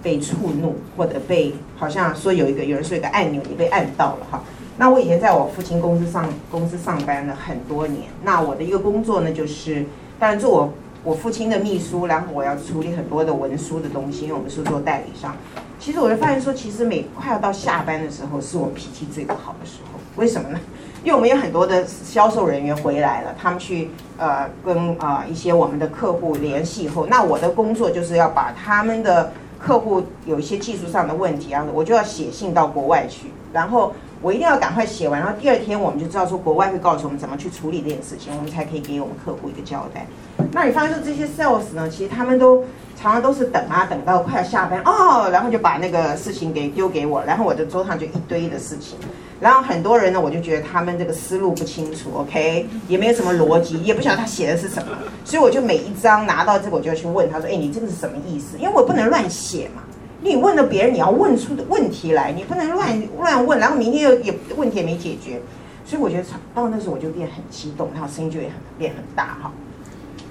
[0.00, 4.44] 被触怒，或者被好像说有一个有人说有个按钮你被按到了哈。
[4.76, 9.84] 那我以前在我父亲公司上公司上班了很多年，那我的一个工作呢，就是
[10.16, 15.36] 当然做我我父亲的秘书，然后我要处理很多的文书的东西，因为我们是做代理商。
[15.80, 19.98] 其实我就发现说，其实每快要到下班的时候，是我脾气最不好的时候。
[20.14, 20.60] 为什么呢？
[21.04, 40.06] 因为我们有很多的销售人员回来了，他们去呃跟啊、呃、一些我们的客户联系以后，那我的工作就是要把他们的客户有一些技术上的问题啊，我就要写信到国外去，然后我一定要赶快写完，然后第二天我们就知道说国外会告诉我们怎么去处理这件事情，我们才可以给我们客户一个交代。
[40.52, 42.64] 那你发现说这些 sales 呢，其实他们都
[43.00, 48.98] 常常都是等啊等到快要下班哦，然后就把那个事情给丢给我，然后我的桌上就一堆的事情。
[49.40, 59.82] 然后很多人呢，我就觉得他们这个思路不清楚，OK，也没有什么逻辑，也不晓得他写的是什么，所以我就每一张拿到这个，我就要去问他说：“哎，你这个是什么意思？”因为我不能乱写嘛。
[60.20, 65.40] 你问了别人，你要问出的问题来，你不能乱乱问，然后明天又也问题也没解决。
[65.84, 69.52] 所以我觉得到那时候我就变很激动，然后声音就也很变很大哈。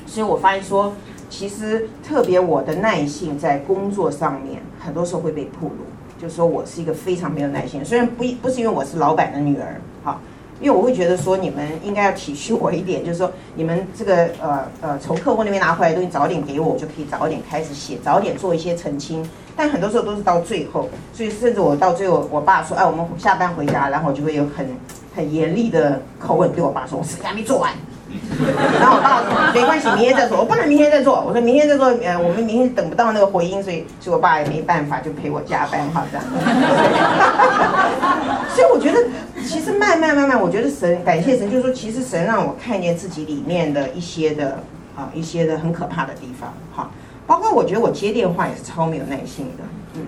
[0.06, 0.94] 所以我发现说，
[1.30, 5.86] 其实特别我的耐性在工作上面，很多时候会被暴露。
[6.20, 10.20] 就说我是一个非常没有耐心，虽然不一不是因为我是老板的女儿，哈，
[10.60, 19.28] 因为我会觉得说你们应该要体恤我一点，就是说你们这个呃呃从客户那边拿回来的东西早点给我，我就可以早点开始写，早点做一些澄清。
[19.56, 24.68] 但很多时候都是到最后，所以甚至我到最后，我爸说，哎，我们下班回家，然后我就会有很
[25.16, 27.72] 很严厉的口吻对我爸说，我事情还没做完。
[28.80, 30.38] 然后我爸说没关系，明天再做。
[30.38, 31.22] 我不能明天再做。
[31.26, 36.26] 我说明天再做，呃，我们明天等不到那个回音，所以，所以我爸也没办法，就陪我加班，好这样。
[38.56, 39.00] 所以我觉得，
[39.44, 44.60] 其实慢慢慢慢，我觉得神感谢神，就是说，其实神让我看见自己里面的一些的
[44.96, 46.90] 啊，一些的很可怕的地方，哈，
[47.26, 49.64] 包括我觉得我接电话也是超没有耐心的，
[49.96, 50.02] 嗯，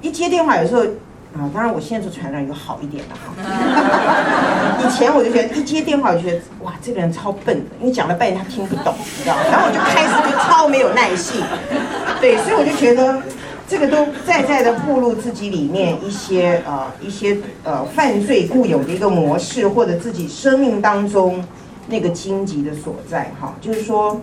[0.00, 0.82] 一接电话有时候。
[1.36, 3.34] 啊，当然，我现在做传染有好一点的哈。
[4.86, 9.34] 以前我就觉得一接电话，我就觉得哇，这个人超笨的，因为讲了半天他听不懂，你知道？
[9.50, 11.42] 然后我就开始就超没有耐性，
[12.20, 13.20] 对，所以我就觉得
[13.66, 21.44] 这个都在在的暴露自己里面一些呃一些呃犯罪固有的一个模式，或者自己生命当中
[21.88, 23.52] 那个荆棘的所在哈。
[23.60, 24.20] 就是说，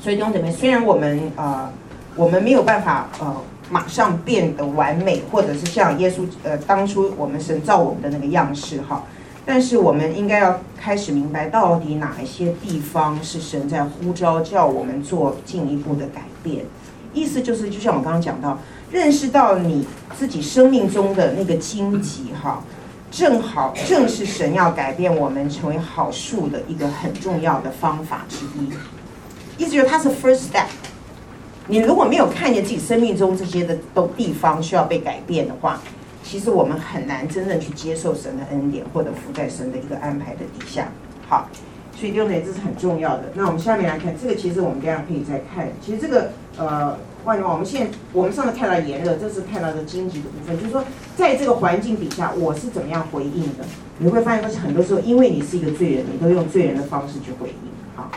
[0.00, 1.70] 所以弟兄姊妹，虽然我们呃
[2.16, 3.36] 我们没有办法呃。
[3.70, 9.02] 马上变得完美，或者是像耶稣呃当初我们神造我们的那个样式哈，
[9.46, 16.64] 但是我们应该要开始明白到底哪一些地方是神在呼召叫我们做进一步的改变。
[17.12, 18.58] 意思就是，就像我刚刚讲到，
[18.90, 19.86] 认识到你
[20.18, 22.62] 自己生命中的那个荆棘哈，
[23.10, 28.68] 正好正是神要改变我们成为好树的一个很重要的方法之一。
[29.56, 30.66] 意思就是它是 first step。
[31.66, 35.80] 你如果没有看见自己生命中这些的都地方需要被改变的话，
[36.22, 40.88] 其实我们很难真正去接受神的恩典，或者伏在神的一个安排的底下。
[41.26, 41.48] 好，
[41.96, 43.24] 所以弟兄姊妹，这是很重要的。
[43.34, 45.68] 那我们下面来看，这个其实我们大家可以再看。
[45.80, 50.84] 其实这个呃，换句话，我们现我们上次看到炎热，这是看到的荆棘的部分，就是说
[51.16, 53.64] 在这个环境底下，我是怎么样回应的？
[53.98, 57.54] 你会发现，很多时候因为你是一个罪人，你都用罪人的方式去回应。
[57.96, 58.10] 好，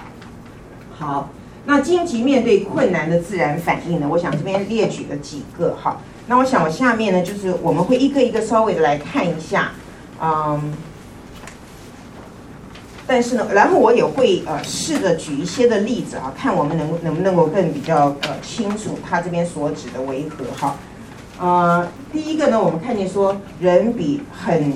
[0.92, 1.30] 好。
[1.68, 4.08] 那荆棘面对困难的自然反应呢？
[4.10, 6.00] 我想这边列举了几个哈。
[6.28, 9.72] 那我想我下面呢，就是我们会一个一个稍微的来看一下，
[10.22, 10.74] 嗯。
[13.06, 20.76] 但是呢，然后我也会呃试着举一些的例子啊，看我们能能不能够更比较呃清楚他这边所指的为何哈。
[21.40, 24.74] 呃，第一个呢，我们看见说人比很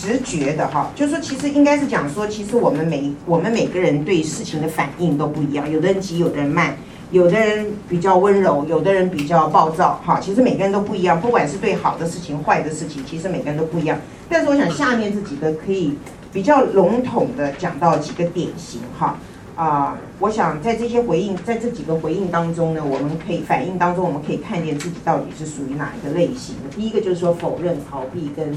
[0.00, 6.74] 直觉的哈，就是说其实应该是讲说，其实我们每我们每个人对事情的反应都不一样，有的人急，有的人慢，
[7.10, 13.98] 有的人比较温柔，有的人比较暴躁，哈，其实每个人都不一样，不管是对好的事情、坏的事情，其实每个人都不一样。
[14.30, 15.98] 但是我想下面这几个可以
[16.32, 19.18] 比较笼统的讲到几个典型哈，
[19.54, 26.74] 啊，我想在这些回应，在这几个回应当中呢，我们可以反应当中，我们可以看见自己到底是属于哪一个类型的。
[26.74, 28.56] 第一个就是说否认、逃避跟。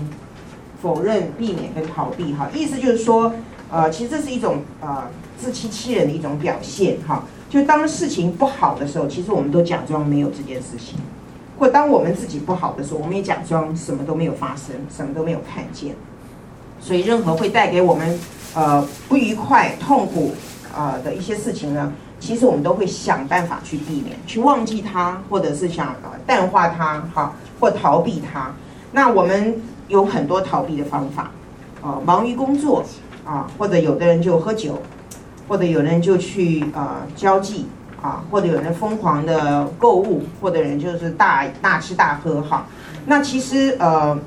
[0.83, 3.33] 否认、避免跟逃避，哈，意思就是说，
[3.71, 5.03] 呃，其实这是一种呃
[5.39, 7.23] 自欺欺人的一种表现，哈。
[7.49, 10.97] 就当事情不好的时候，其实我们都假装没有这件事情；
[11.57, 15.95] 或当我们自己不好的时候，我们也假装什么都没有发生，什么都没有看见。
[16.81, 18.19] 所以，任何会带给我们
[18.53, 20.33] 呃不愉快、痛苦
[20.75, 28.53] 啊、的一些事情呢，其实我们都会想办法去避免、去忘记它，或者是想呃淡化它，哈，或逃避它。
[28.91, 29.61] 那我们。
[29.93, 31.29] 有很多逃避的方法，
[31.83, 32.83] 啊，忙于工作，
[33.23, 34.81] 啊，或者有的人就喝酒，
[35.47, 37.67] 或者有人就去啊、呃、交际，
[38.01, 42.65] 啊，或者有人疯狂的购物，或者人就是大大吃大喝，哈。
[43.05, 44.17] 那其实呃，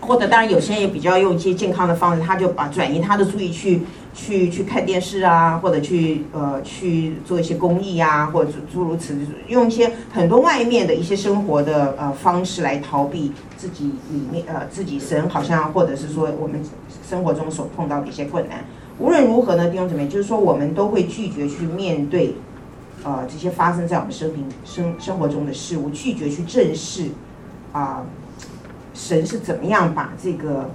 [0.00, 3.82] 或者当然有些人也比较用一些健康的方式，他就把转移他的注意去。
[4.20, 16.60] 去去看电视啊，或者去呃去做一些公益啊，或者诸如此类，用一些很多外面的一些生活的呃方式来逃避自己里面呃自己神好像或者是说我们
[17.08, 18.62] 生活中所碰到的一些困难。
[18.98, 22.34] 无论如何呢，弟兄姊妹，就是说我们都会拒绝去面对
[23.02, 27.06] 呃这些发生在我们生命生生活中的事物，拒绝去正视
[27.72, 28.04] 啊、
[28.92, 30.68] 神是怎么样把这个。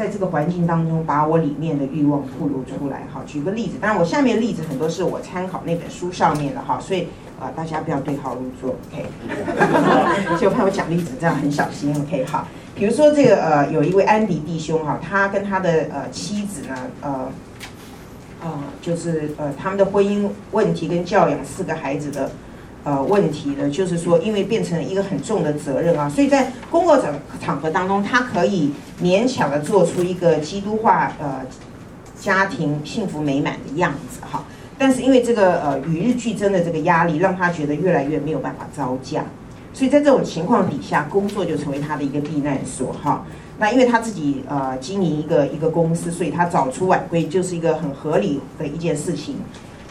[0.00, 3.02] 在这个环境当中，把我里面的欲望暴露出来。
[3.12, 7.02] 好，举个例子，当然我下面例子很多是我参考那本书上面的哈，所以
[7.38, 9.04] 啊、呃，大家不要对号入座，OK？
[10.40, 12.24] 就怕我讲例子这样很小心，OK？
[12.24, 17.30] 好，比如说这个呃，有一位安迪弟兄哈，他跟他的呃妻子呢，呃
[18.42, 18.48] 呃，
[18.80, 22.30] 就是呃他们的婚姻问题跟教养四个孩子的。
[22.82, 28.72] 呃，问题呢，就是说，因为变成了一个很重的责任啊，所以在工作场场合当中，他可以
[29.02, 31.42] 勉强的做出一个基督化呃
[32.18, 34.44] 家庭幸福美满的样子哈。
[34.78, 39.24] 但是因为这个呃与日俱增的这个压力，让他觉得越来越没有办法招架，
[39.74, 43.26] 所以在这种情况底下，工作就成为他的一个避难所哈。
[43.58, 49.36] 那因为他自己呃经营一个一个公司，所以他早出晚归就是一个很合理的一件事情。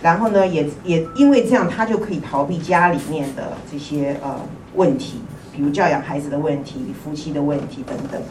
[0.01, 4.39] 然后呢，也也因为这样，他就可以逃避家里面的这些呃
[4.75, 5.19] 问题，
[5.53, 8.21] 比如教养孩子的问题、夫妻的问题等等，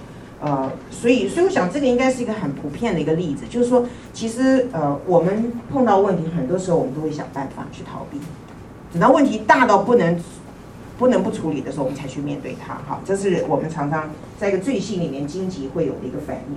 [0.40, 8.18] 呃，所以所以我想这个应该是一个很普遍的一个例子，就是说，其实呃我们碰到问题，很多时候我们都会想办法去逃避，
[8.92, 10.18] 等到问题大到不能
[10.96, 12.76] 不能不处理的时候，我们才去面对它。
[12.88, 14.08] 哈，这是我们常常
[14.38, 16.56] 在一个罪性里面荆棘会有的一个反应。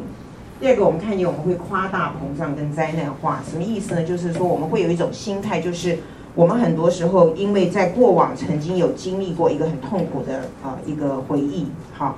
[0.62, 4.03] 第二个，我们看见我们会夸大膨胀跟灾难化，什么意思呢？
[4.03, 5.97] 就是说我们会有一种心态，就是
[6.36, 12.16] 我们很多时候因为在过往曾经有经历过一个很痛苦的啊一个回忆，好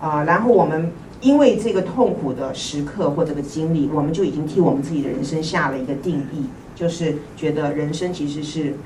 [0.00, 6.44] 啊，然后我们因为这个痛苦的时刻或这个经历，我们就已经替我们自己的人生下了一个定义，
[6.76, 8.76] 就是觉得人生其实是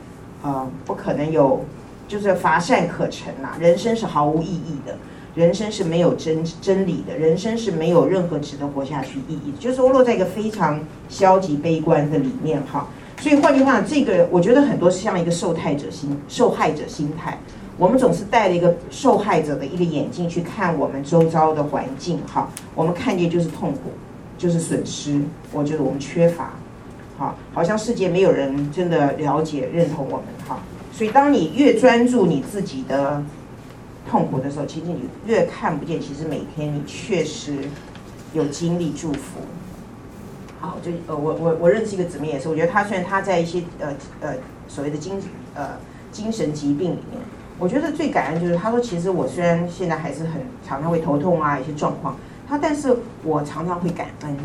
[0.42, 1.62] 呃不可能有，
[2.08, 4.96] 就是乏善可陈呐，人生是毫无意义的。
[5.34, 12.86] 人生是没有真真理的，人生是没有任何值得活下去意义的，就是落在一个非常消极悲观的里面哈。
[13.18, 17.36] 所以换句话，这个我觉得很多是像一个受害者心、受害者心态。
[17.76, 23.90] 我们总是戴了一个受害者的一个眼镜去看我们周遭的环境哈，我们看见就是痛苦，
[24.38, 25.20] 就是损失。
[25.52, 26.52] 我觉得我们缺乏，
[27.18, 30.60] 好，好像世界没有人真的了解、认同我们哈。
[30.92, 33.20] 所以当你越专注你自己的。
[34.08, 37.58] 痛苦的时候，其实你越看不见，其实每天你确实
[38.32, 39.40] 有经历祝福。
[40.60, 44.34] 好，就呃，我我我认识一个姊妹也是，我觉得她虽然她在一些呃呃
[44.68, 45.20] 所谓的精
[45.54, 45.70] 呃
[46.12, 47.20] 精神疾病里面，
[47.58, 52.16] 我觉得最感恩就是她说，其实我虽然现在还是很常常会头痛啊一些状况，
[52.48, 54.36] 她但是我常常会感恩。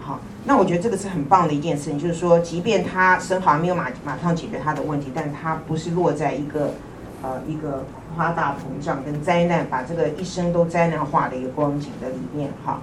[0.00, 6.74] 好，那我觉得这个是很棒的一件事情，就是说，即便她身好像没有马马上解决她的问题，但是她不是落在一个
[7.22, 7.84] 呃一个。
[8.14, 12.80] 夸大膨胀跟灾难，把这个一生都灾难化的一个光景的里面哈，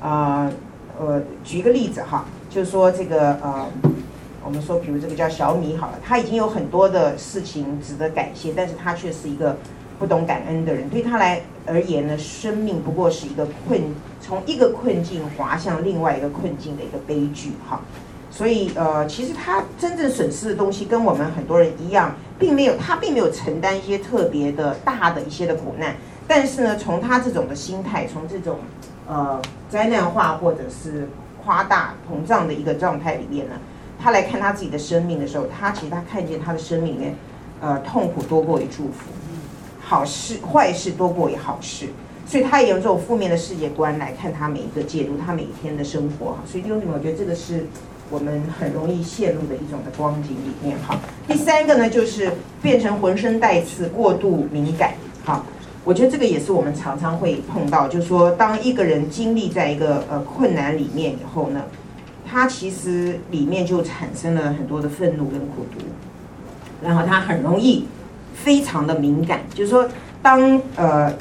[0.00, 0.50] 啊
[0.98, 3.66] 呃，举一个例子哈，就是说这个呃，
[4.44, 9.56] 我们说比如这个叫小米好了，他已经有很多的事情值得感谢，但是他却是一个
[9.98, 13.80] 不懂感恩的人，对他来而言呢，生命不过是一个困，
[14.20, 17.80] 从一个困境滑向另外一个困境的一个悲剧哈。
[18.30, 25.94] 所以呃，其实他真正损失的东西跟我们很多人一样，并没有他并没有承担一些特别的大的一些的苦难，
[26.26, 28.58] 但是呢，从他这种的心态，从这种
[29.06, 31.08] 呃灾难化或者是
[31.44, 33.54] 夸大膨胀的一个状态里面呢，
[34.02, 37.14] 他来看他自己的生命的时候，他其实他看见他的生命里面，
[37.60, 39.10] 呃，痛苦多过于祝福，
[39.80, 41.86] 好事坏事多过于好事，
[42.26, 46.36] 所以他也用这种负面的世界观来看他每一个解读他每一天的生活。
[46.44, 47.66] 所以弟兄姊妹，我觉得这个是。
[48.10, 50.98] 我们很容易陷入的一种的光景里面，哈。
[51.26, 52.30] 第三个呢，就是
[52.62, 54.94] 变成浑身带刺、过度敏感，
[55.24, 55.44] 哈。
[55.84, 61.62] 我觉得这个也是我们常常会碰到，就是说，当一个人经历在一个呃困难里面以后呢，
[62.24, 65.84] 他其实里面就产生了很多的愤怒跟苦毒，
[66.82, 67.86] 然后他很容易
[68.34, 69.88] 非常的敏感，就是说，
[70.22, 71.12] 当呃。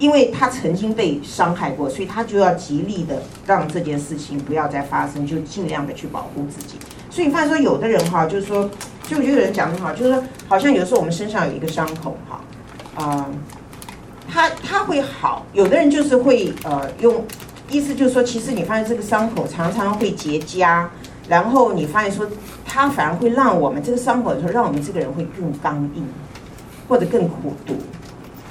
[0.00, 6.76] 因为他曾经被伤害过，所以他就要极力的让这件事情不要再发生，就尽量的去保护自己。
[7.10, 8.68] 所以你发现说，有的人哈，就是说，
[9.06, 12.40] 就我觉得有人讲很好，就是说，好像有时候我们身上有一个伤口哈，
[12.94, 13.26] 啊、
[14.26, 17.22] 他他会好，有的人就是会呃用，
[17.68, 20.86] 意思就是说，其实你发现这个伤口常常会结痂，
[21.28, 22.26] 然后你发现说，
[22.64, 26.02] 它反而会让我们这个伤口的时候，让我们这个人会更刚硬，
[26.88, 27.74] 或者更苦毒。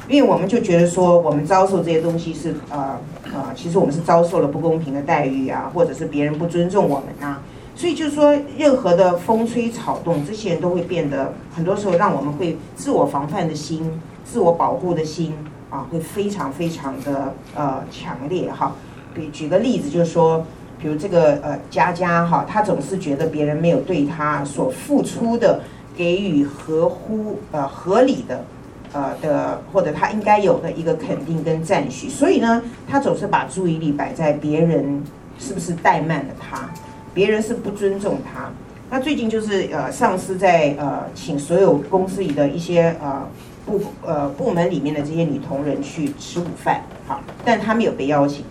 [0.10, 3.00] 因为我们就觉得说，我们遭受这些东西是呃
[3.32, 7.44] 呃，其实我们是遭受了不公平的待遇啊，或者是别人不尊重我们啊，
[7.76, 15.32] 所以就是说，任何的风吹草动，这些人都会变得很多时候让我们会自我防范的心、自我保护的心
[15.70, 18.76] 啊，会非常非常的呃强烈哈。
[19.14, 20.44] 比举个例子，就是说，
[20.82, 25.62] 比如这个呃佳佳哈，她总是觉得别人没有对她所付出的
[25.96, 28.44] 给予合乎呃合理的。
[28.94, 35.04] 呃的，或者他应该有的一个肯定跟赞许，所以呢，他总是把注意力摆在别人
[35.38, 36.70] 是不是怠慢了他，
[37.14, 38.50] 别人是不尊重他。
[38.90, 43.28] 那最近就是呃，上司在呃，请所有公司里的一些呃
[43.64, 48.44] 部呃部门里面的这些女同仁去吃午饭，好，但他没有被邀请，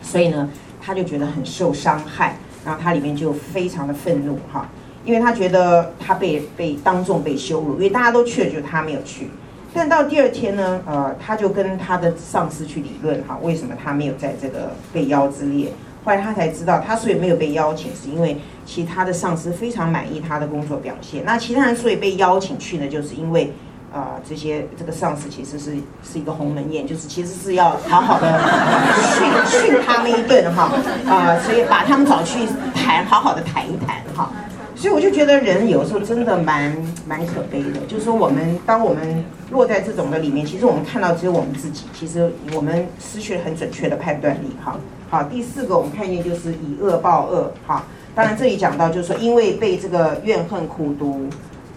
[0.00, 0.48] 所以呢，
[0.80, 4.66] 他就觉得很受伤害，然后他里面就非常的愤怒哈，
[5.04, 9.28] 因为他觉得他被被当众被羞辱，因为大家都去了，就他没有去。
[9.72, 15.72] 但到第二天呢，呃，他就跟他的上司去理论哈，为什么他没有在这个被邀之列？
[16.04, 21.22] 后来他才知道，他所以没有被邀请，是因为其他的上司非常满意他的工作表现。
[21.24, 23.52] 那其他人所以被邀请去呢，就是因为，
[23.92, 28.40] 呃，这些这个上司其实是是一个鸿门宴，就是其实是要好好的
[29.12, 30.72] 训训他们一顿哈，
[31.06, 34.32] 啊、呃，所以把他们找去谈，好好的谈一谈哈。
[34.80, 36.74] 所以我就觉得人有时候真的蛮
[37.06, 44.46] 蛮可悲的，就是说我们当我们落在这种的里面，其实我们看到只有我们自己，其实我们失去了很准确的判断力。
[44.64, 47.52] 哈，好，第四个我们看见就是以恶报恶。
[47.66, 51.26] 哈，当然这里讲到就是说，因为被这个怨恨、苦毒、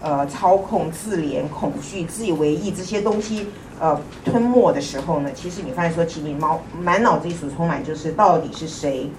[0.00, 3.48] 呃操控、自怜、恐惧、自以为意这些东西
[3.78, 9.10] 呃吞没的时候呢，其实你发现说，其实你满满脑子一所充满就是到底是谁，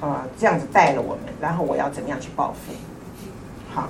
[0.00, 2.72] 呃这样子带了我们，然后我要怎么样去报复？
[3.74, 3.88] 好，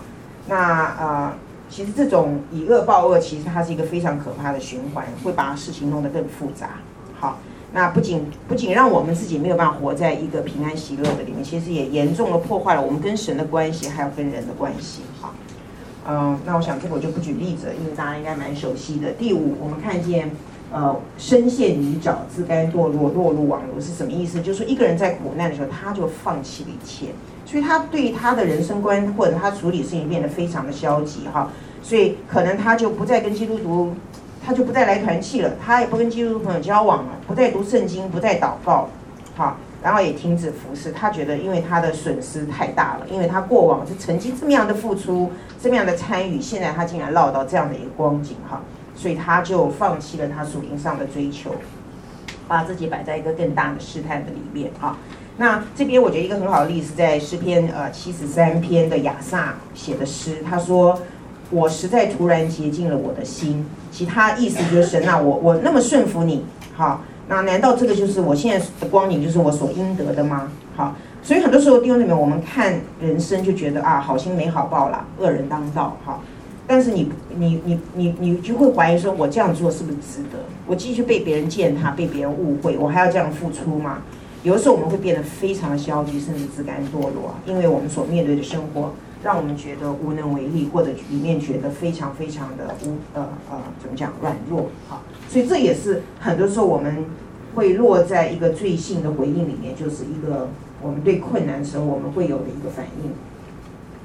[0.49, 1.33] 那呃，
[1.69, 6.71] 其实这种以恶报恶，其实它是一个非常可怕的循环，会把事情弄得更复杂。
[7.21, 7.39] 好，
[7.73, 15.03] 那不仅不仅让我们自己没有办法活在一个平安喜乐的里面，其实也严重的破坏了我们跟神的关系，还有跟人的关系。
[15.21, 15.35] 好，
[16.09, 19.13] 嗯，那我想这个我就不举例子，因为大家应该蛮熟悉的。
[19.13, 20.31] 第五，我们看见
[20.73, 24.41] 呃，深陷泥沼，自甘堕落，落入网罗是什么意思？
[24.41, 27.07] 就是说一个人在苦难的时候，他就放弃了一切。
[27.47, 31.51] 所以他对他的人生观或者他处理事情变得非常的消极哈，
[31.83, 33.93] 所以可能他就不再跟基督徒，
[34.45, 38.89] 他就不再来团契了，他也不跟基督徒朋友交往了，不再读圣经，不再祷告，
[39.37, 40.91] 好，然后也停止服侍。
[40.91, 45.31] 他觉得因为他的损失太大了，因为他过往是曾经这么样的付出，
[45.63, 48.63] 这么样的参与，现在他竟然落到这样的一个光景哈，
[48.95, 51.55] 所以他就放弃了他属灵上的追求，
[52.47, 54.97] 把自己摆在一个更大的试探的里面哈。
[55.37, 61.01] 那这边我觉得一个很好的例子，在诗篇呃七十三篇的亚萨写的诗，他说
[61.51, 66.45] ：“我实在突然洁净了我的心。”其他意思就是神啊，我我那么顺服你，
[66.77, 70.51] 好，那难道这个就是我现在的光景，就是我所应得的吗？
[70.77, 76.23] 好，所以很多时候弟兄姊妹，我们看人生就觉得啊，好心没好报啦，恶人当道，好，
[76.67, 80.39] 但是你你你你你就会怀疑说，我这样做是不是值得？
[80.67, 83.99] 我继续被别人践踏，被别人误会，我还要这样付出吗？
[84.43, 88.93] 有的时候我们会变得非常的消极，甚至自甘堕落，因为我们所面对的生活
[89.23, 97.05] 让我们觉得无能为力，或者里面觉得非常非常的无呃呃怎么讲软弱好，所以这也是很多时候我们
[97.55, 100.49] 会落在一个罪性的回应里面，就是一个
[100.83, 103.11] 我们对困难时候我们会有的一个反应。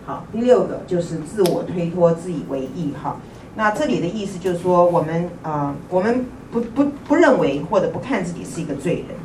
[0.10, 3.18] 好，第六个就是自我推脱、自以为义，哈。
[3.54, 9.16] 那这里的意思就是说，我们啊、我们不不不认为或者不看自己是一个罪人，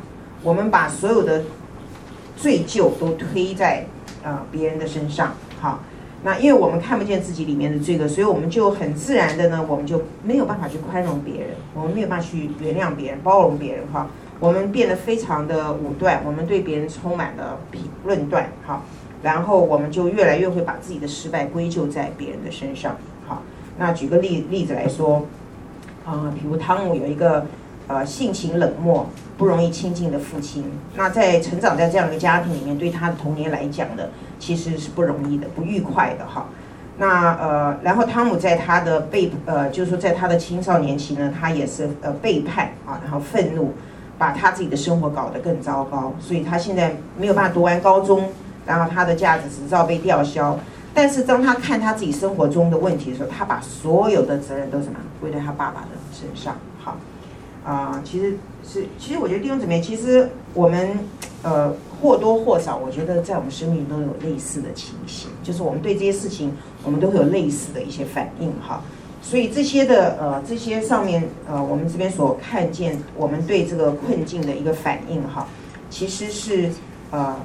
[0.43, 1.41] 我们把所有的
[2.37, 3.87] 罪疚都推在
[4.23, 5.79] 啊、呃、别人的身上，好。
[6.21, 14.07] 那因为我们看不见自己里面的罪恶，所以我们就很自然的呢，我们就没有办法去宽容别人，我们没有办法去原谅别人、包容别人，哈。
[14.39, 18.83] 我们变得非常的武断，我们对别人充满了评论断，哈。
[19.25, 22.95] 然后我们就越来越会把自己的失败归咎在别人的身上，
[23.27, 23.41] 好。
[23.79, 25.25] 那举个例例子来说，
[26.05, 27.43] 啊，比如汤姆有一个
[27.87, 30.63] 呃性情冷漠、不容易亲近的父亲，
[30.95, 34.03] 那在成长在这样一个家庭里面，对他的童年来讲呢，
[34.37, 36.45] 其实是不容易的、不愉快的哈。
[36.99, 43.73] 那呃，然后汤姆在他的背呃，就是说在他的青少年期呢，他也是呃背叛啊，然后愤怒，
[44.19, 48.29] 把他自己的生活搞得更糟糕，所以他现在没有办法读完高中，
[48.65, 50.59] 然后他的驾驶执照被吊销。
[50.93, 56.55] 但是当他看他自己生活中的问题的时候，他把所有的责任都什么归在他爸爸的身上。
[56.81, 56.97] 好，
[57.65, 60.97] 啊、其实是，其实我觉得弟兄姊妹，其实我们
[61.43, 66.53] 呃或多或少，我觉得在我们生命中有类似的情形，就是我们对这些事情，
[66.83, 68.81] 我们都会有类似的一些反应哈。
[69.21, 75.45] 所以这些的呃这些上面呃我们这边所看见，我们对这个困境的一个反应哈，
[75.89, 76.69] 其实是
[77.11, 77.35] 呃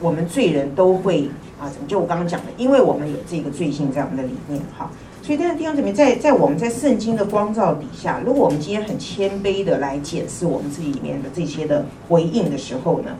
[0.00, 1.28] 我们罪人都会。
[1.60, 2.46] 啊，怎么就我刚刚讲的？
[2.56, 4.88] 因为我们有这个罪性在我们的里面，哈，
[5.20, 13.10] 所以，但是弟兄姊妹，在在我们在圣经的光照底下，如果我们今天很谦卑的来检视我们自己里面的这些的回应的时候呢，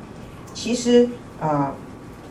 [0.54, 1.08] 其实
[1.40, 1.74] 啊、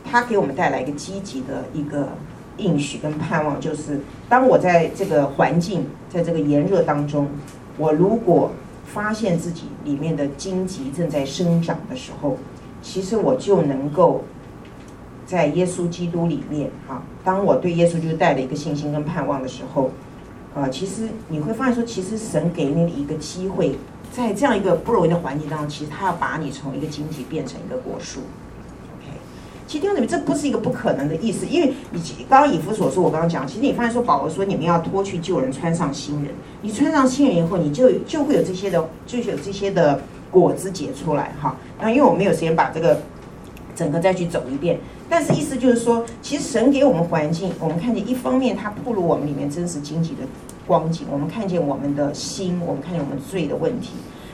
[0.10, 2.08] 它给我们带来一个积极的一个
[2.56, 4.00] 应许跟盼望，就是
[4.30, 7.28] 当我在这个环境，在这个炎热当中，
[7.78, 8.54] 我如果
[8.86, 12.38] 发现自己里面的荆棘正在生长的时候，
[12.82, 14.24] 其实我就能够。
[15.26, 19.92] 在耶稣基督里面，哈，当我对耶稣就带了一个信心跟盼望的时候，
[20.56, 23.76] 呃，其实你会发现说，其实神给你一个机会，
[24.10, 28.22] 在这样一个不容易的环境当中，其实他要把你从一个荆棘变成一个果树。
[28.98, 29.12] OK，
[29.68, 36.34] 其实弟兄姊妹，这不是一个不可能的意思，因为你刚刚以弗所说，我刚刚讲，其实你发现说，保罗说你们要脱去旧人，穿上新人。
[36.62, 40.00] 你穿上新人以后，你就就会有这些的，就有这些的
[40.32, 41.56] 果子结出来，哈。
[41.80, 43.00] 那因为我没有时间把这个
[43.76, 44.80] 整个再去走一遍。
[45.10, 50.24] 但是意思就是说，其实神给我们环境，我们看见一方面，它暴露我们里面真实荆棘的
[50.68, 53.92] 光景，我们看见我们的心，我们看见我们罪的问题。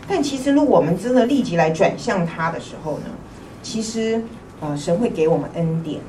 [0.07, 3.05] 但其实，如果我们真的立即来转向他的时候呢，
[3.61, 4.19] 其实，
[4.61, 6.01] 呃，神会给我们恩典，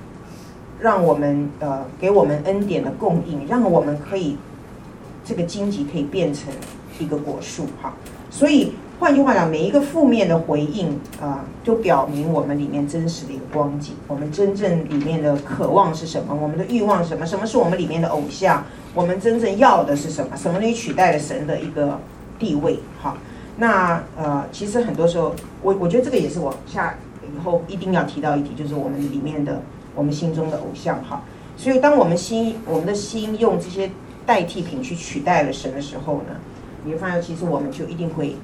[0.80, 4.38] 让我们呃给我们恩典的供应，让我们可以
[5.26, 6.50] 这个荆棘可以变成
[6.98, 7.92] 一个果树哈。
[8.30, 8.72] 所以。
[9.00, 10.88] 换句话讲，每一个负面的回应
[11.20, 13.94] 啊，都表明我们里面真实的一个光景。
[14.06, 16.34] 我们真正里面的渴望是什么？
[16.34, 17.26] 我们的欲望是什么？
[17.26, 18.64] 什么是我们里面的偶像？
[18.94, 20.36] 我们真正要的是什么？
[20.36, 21.98] 什么能取代了神的一个
[22.38, 22.78] 地位？
[23.00, 23.16] 好，
[23.56, 29.60] 那呃，其实很多时候，我我觉得这个也是我下以后一定要提到一题，就是我们里面的
[29.96, 31.22] 我们心中的偶像哈。
[31.56, 33.90] 所以，当我们心我们的心用这些
[34.24, 36.36] 代替品去取代了神的时候呢，
[36.84, 38.36] 你会发现，其实我们就一定会。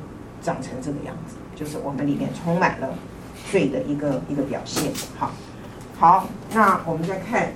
[0.43, 2.95] 长成这个样子，就是我们里面充满了
[3.51, 4.93] 罪的一个一个表现。
[5.19, 5.33] 好，
[5.99, 7.53] 好，那我们再看，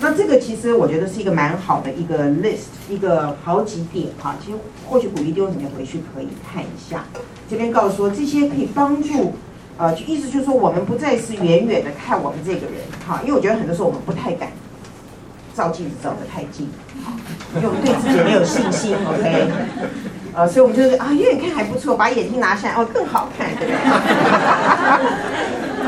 [0.00, 4.36] 那这个其实我觉得是一个蛮好的一个 list，一个好几点哈。
[4.44, 7.04] 其实或许鼓励弟兄姊妹回去可以看一下。
[7.48, 9.34] 这边告诉说，这些可以帮助，
[9.78, 12.74] 呃，就意思就是说，我们不再是远远的看我们这个人，
[13.06, 14.52] 哈，因为我觉得很多时候我们不太敢
[15.54, 16.68] 照镜子照得太近，
[17.56, 19.48] 因为我们对自己没有信心，OK。
[20.38, 23.78] 呃，所以我们就是啊，远远看还不错，把眼镜拿下来哦，更好看，对不对？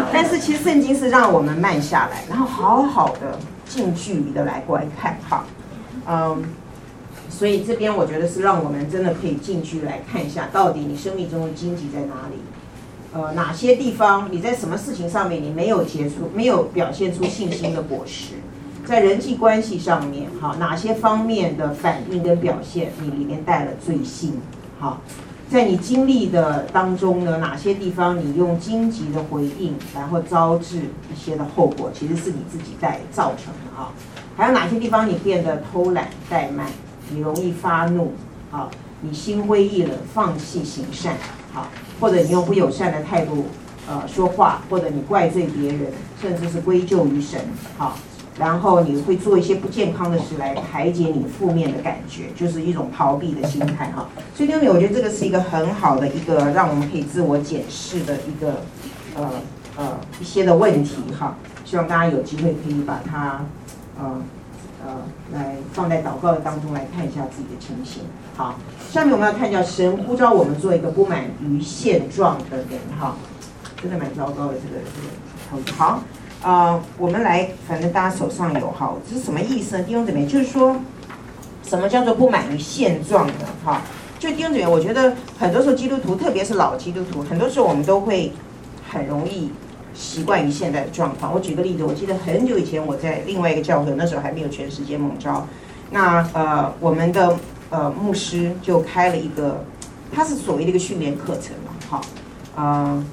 [0.12, 3.38] 但是其实圣经是让我们慢下来，然后好好的
[3.68, 5.44] 近距离的来观看，哈，
[6.08, 6.42] 嗯，
[7.28, 12.42] 所以这边我觉得是让我们真的可以近距离来看一下，到底你生命中的荆棘在哪里？
[13.12, 18.34] 呃，哪些地方你在什么事情上面你没有结出，没有表现出信心的果实？
[18.90, 24.40] 在人际关系上面，哈，哪些方面的反应跟表现，你里面带了罪性？
[24.80, 24.98] 哈，
[25.48, 30.78] 在你经历的当中呢，哪些地方你用荆棘的回应，然后招致
[31.08, 33.92] 一些的后果，其实是你自己在造成的哈？
[34.36, 36.66] 还有哪些地方你变得偷懒怠慢，
[37.10, 38.12] 你容易发怒，
[38.50, 38.68] 啊，
[39.02, 41.14] 你心灰意冷，放弃行善，
[41.52, 41.68] 好，
[42.00, 43.46] 或者你用不友善的态度，
[43.88, 47.38] 呃，说话，或者你怪罪别人，甚至是归咎于神，
[47.78, 47.96] 好。
[48.40, 54.08] 然后你会做一些不健康的事来排解你负面的感觉，就是一种逃避的心态哈。
[54.34, 58.62] 所以弟兄们，我觉得这个是一个很好的一个让我们可以自我检视的一个
[59.14, 59.30] 呃
[59.76, 61.36] 呃一些的问题哈。
[61.66, 63.44] 希望大家有机会可以把它
[64.00, 64.22] 呃
[64.84, 64.96] 呃
[65.34, 68.04] 来放在祷告当中来看一下自己的情形。
[68.36, 68.58] 好，
[68.90, 73.16] 下面我们要看一下神呼召我们做一个不满于现状的人，哈，
[73.82, 75.72] 真的蛮糟糕的这个这个。
[75.76, 76.02] 好，
[76.42, 79.84] 呃，我们来，反正大家手上有哈，这是什么意思呢？
[79.84, 80.76] 弟兄姊妹，就是说，
[81.62, 83.32] 什么叫做不满于现状的？
[83.64, 83.82] 哈，
[84.18, 88.32] 就弟兄姊妹，我觉得很多时候基督徒，特别是老基督徒，很多时候我们都会
[88.90, 89.50] 很容易
[89.94, 91.32] 习惯于现在的状况。
[91.32, 95.46] 我举个例子，我记得很久以前我在另外一个教会，那时候还没有全时间蒙召，
[95.90, 97.36] 那呃，我们的。
[97.72, 99.64] 呃，牧师就开了一个，
[100.12, 102.00] 他是所谓的一个训练课程嘛，好，
[102.56, 103.04] 呃，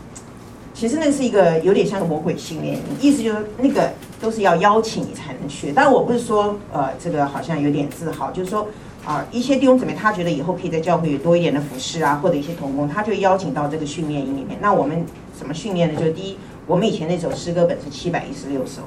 [0.79, 5.71] 其实那是一个有点像魔鬼训练营，意思就是那个都是要邀请你才能去。
[5.75, 8.67] 但我不是说，呃，这个好像有点自豪，就是说，
[9.03, 14.59] 啊、一些弟兄姊妹他觉得以后可以在教会有多一点的服侍啊，或者一些同工，他就邀请到这个训练营里面。
[14.61, 15.03] 那我们
[15.35, 15.99] 怎么训练呢？
[15.99, 18.83] 就是第一，我们以前那首诗歌本是七百一十六首，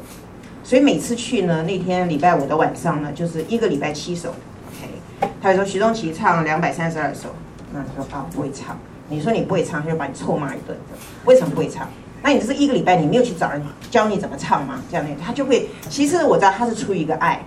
[0.62, 4.28] 所以每次去呢，那天礼拜五的晚上呢，就是一个礼拜七首。
[4.28, 7.30] OK，他就说徐东奇唱两百三十二首，
[7.72, 8.78] 那他说啊不会唱，
[9.08, 10.78] 你说你不会唱，他就把你臭骂一顿。
[11.24, 11.88] 为什么不会唱？
[12.22, 14.82] 那你这是一个礼拜你没有去找人教你怎么唱吗？
[14.90, 17.40] 这样的他就会，其实我知道他是出于一个爱。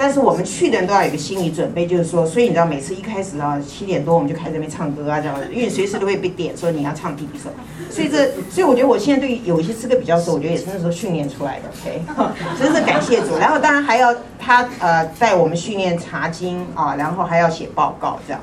[0.00, 7.50] 但是我们去的人都要有个心理准备，就是说，所以你知道，每次一开始啊，七点多我们就开始在那边唱歌啊，这样，因为随时都会被点说你要唱第几首，
[7.90, 12.02] 所以这，所以我觉得我现在对有一些资格比较熟，我觉得也是那时候训练出来的，OK，
[12.56, 13.36] 真是感谢主。
[13.38, 18.40] 然后当然还要他呃带我们训练查经啊，然后还要写报告这样。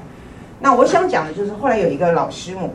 [0.59, 2.73] 那我想讲的就是后来有一个老师母，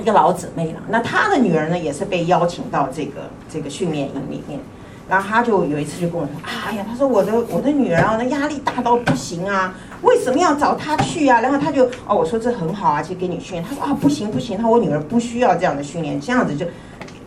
[0.00, 4.60] 一个老姊妹了，那她的女儿呢也是被邀请到这个这个训练营里面。
[5.08, 9.72] 然后她就有一次就跟我说：“哎呀，她说我的我的女儿啊，那压力大到不行啊，
[10.02, 13.64] 为什么要找她去啊？”然后她就哦，我说这很好啊，去给你训练。
[13.64, 16.66] 她说啊，不行不行，她说我女儿不需要这样的训练，这样子就，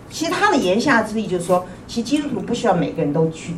[0.09, 3.53] 其实他的言下之意就是说，其实基督徒不需要每个人都去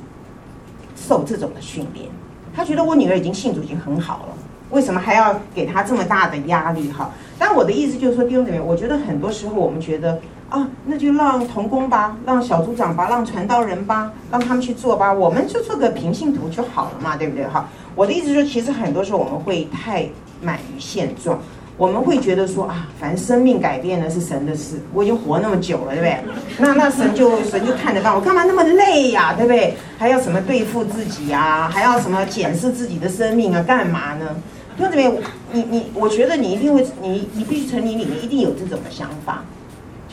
[0.95, 2.07] 受这种的训练。
[2.55, 4.37] 他觉得我女儿已经信主已经很好了，
[4.71, 6.91] 为什么还要给他这么大的压力？
[6.91, 10.19] 哈，但我的意思就是说，弟兄姊妹，我觉得很多时候我们觉得。
[10.51, 17.47] 啊，那就让童工吧，让小组长吧，让传道人吧，让他们去做吧，我们就做个平信徒就好了嘛，对不对？
[17.47, 20.05] 哈，我的意思是，其实很多时候我们会太
[20.41, 21.39] 满于现状，
[21.77, 26.17] 我们会觉得说啊，反正生命改变的是神的事，我已经活那么久了，对不对？
[26.57, 29.73] 那那神就神就看得到，我干嘛那么累呀，对不对？
[29.97, 31.69] 还要什么对付自己啊？
[31.73, 33.63] 还要什么检视自己的生命啊？
[33.63, 34.35] 干嘛呢？
[34.81, 35.17] 兄弟们，
[35.53, 39.43] 你你，我觉得你一定会，你你必须从你里面一定有这种的想法。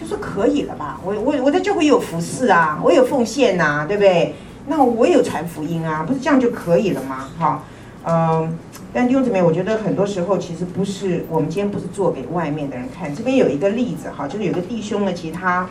[0.00, 4.32] 就说可以了吧，我我我在教会有服侍啊，我有奉献呐、对不对？
[4.68, 7.28] 那我有传福音啊，不是这样就可以了吗？
[7.36, 7.64] 哈，
[8.04, 8.56] 嗯，
[8.92, 13.12] 但弟兄姊妹，我觉得很多时候其实不是，我们今天不是做给外面的人看。
[13.12, 15.68] 这边有一个例子哈，就是有个弟兄呢，其实他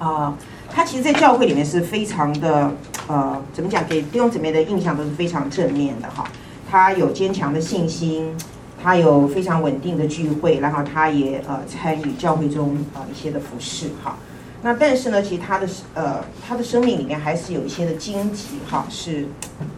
[0.00, 0.34] 啊、
[0.68, 2.72] 他其实，在教会里面是非常的
[3.06, 6.24] 呃，怎么讲，给弟兄姊妹的印象都是非常正面的哈。
[6.70, 8.36] 他有坚强的信心。
[8.80, 14.16] 他有非常稳定的聚会，然后他也呃参与教会中啊、呃、一些的服饰哈。
[14.62, 19.26] 那但是呢，其实他的呃他的生命里面还是有一些的荆棘哈，是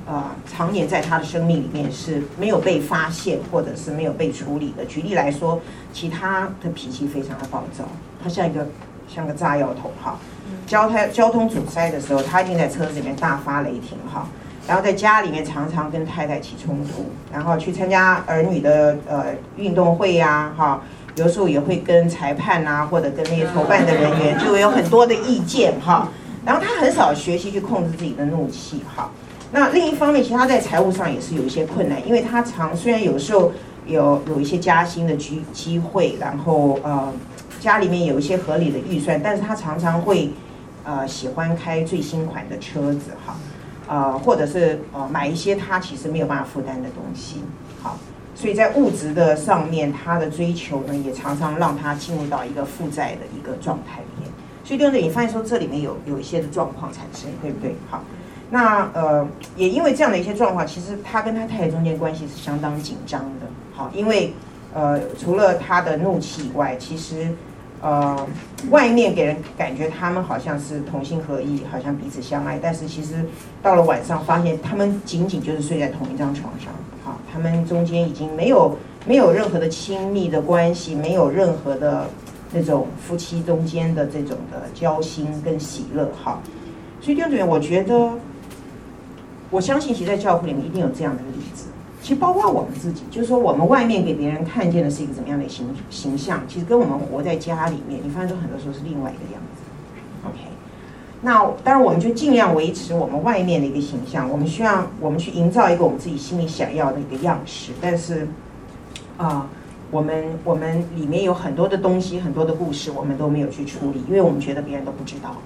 [0.06, 4.84] 呃常年在他的生命里面是没有被发现或者是没有被处理的。
[4.84, 5.58] 举例来说，
[5.94, 7.88] 其他的脾气非常的暴躁，
[8.22, 8.68] 他像一个
[9.08, 10.18] 像个炸药桶哈。
[10.66, 14.28] 交通交通阻塞的时候，他一定在车子里面大发雷霆哈。
[14.68, 20.82] 然后在家里面常常跟太太起冲突，然后去参加儿女的呃运动会呀，哈，
[21.16, 26.08] 有时候也会跟裁判呐，或者跟那些筹办的人员就有很多的意见哈。
[26.44, 29.10] 然后他很少学习去控制自己的怒气哈。
[29.52, 33.52] 那另一方面，其实他在财务上也是有一些困难，因为他常虽然有时候
[33.86, 37.12] 有有一些加薪的机机会，然后呃
[37.58, 40.30] 家里面有一些合理的预算，但是他常常会
[40.84, 43.36] 呃喜欢开最新款的车子哈。
[43.90, 47.40] 呃，或者是呃买一些他其实没有办法负担的东西，
[47.82, 47.98] 好，
[48.36, 54.30] 所以在物质的上面，他的追求呢，也常常让他进入到一个负债的一个状态里面。
[54.62, 55.02] 所以对不对？
[55.02, 57.74] 你发现说这里面有有一些的状况产生，对不对？
[57.90, 58.04] 好，
[58.50, 59.26] 那呃
[59.56, 64.32] 也因为这样的一些状况，其实他跟他太太中间关系是相当紧张的，好，因为
[64.72, 67.34] 呃除了他的怒气以外，其实。
[67.82, 68.26] 呃，
[68.70, 73.24] 外面给人感觉他们好像是同心合意，好像彼此相爱，但是其实
[73.62, 76.70] 到了晚上，发现他们仅仅就是睡在同一张床上，
[77.02, 78.76] 好，他们中间已经没有
[79.06, 82.06] 没有任何的亲密的关系，没有任何的
[82.52, 86.42] 那种夫妻中间的这种的交心跟喜乐，好，
[87.00, 88.10] 所以弟兄姊妹，我觉得，
[89.48, 91.22] 我相信其实在教会里面一定有这样的。
[92.02, 99.62] 其实包括我们自己，就是说我们外面给别人看见的是一个怎么样的形形象，其实跟我们活在家里面，你发现很多时候是另外一个样子。
[100.26, 100.38] OK，
[101.20, 104.28] 那当然，我们就尽量维持我们外面的一个形象。
[104.30, 107.72] 我们需要我们去营造一个我们自己心里想要的一个样式。
[107.80, 108.26] 但是，
[109.18, 109.46] 啊、
[109.90, 115.36] 我们我们里面有很多的东西，很多的故事，我们都没有去处理，因为我们觉得别人都不知道。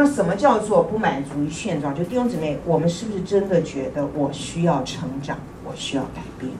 [0.00, 1.92] 那什么叫做不满足于现状？
[1.92, 6.52] 就弟兄姊妹，我们是不是真的觉得我需要成长，我需要改变？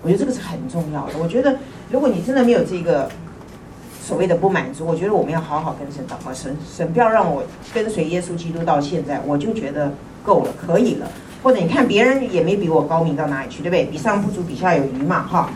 [0.00, 1.14] 我觉得这个是很重要的。
[1.18, 1.58] 我觉得，
[1.90, 3.10] 如果你真的没有这个。
[4.00, 7.42] 所谓的不满足，我觉得我们要好好跟神祷告，神神不要让我
[7.74, 9.92] 跟随耶稣基督到现在，我就觉得
[10.22, 11.10] 够了，可以了。
[11.42, 13.84] 或者你看别人也没比我高明到哪里去，对不对？
[13.86, 15.50] 比上不足，比下有余嘛，哈。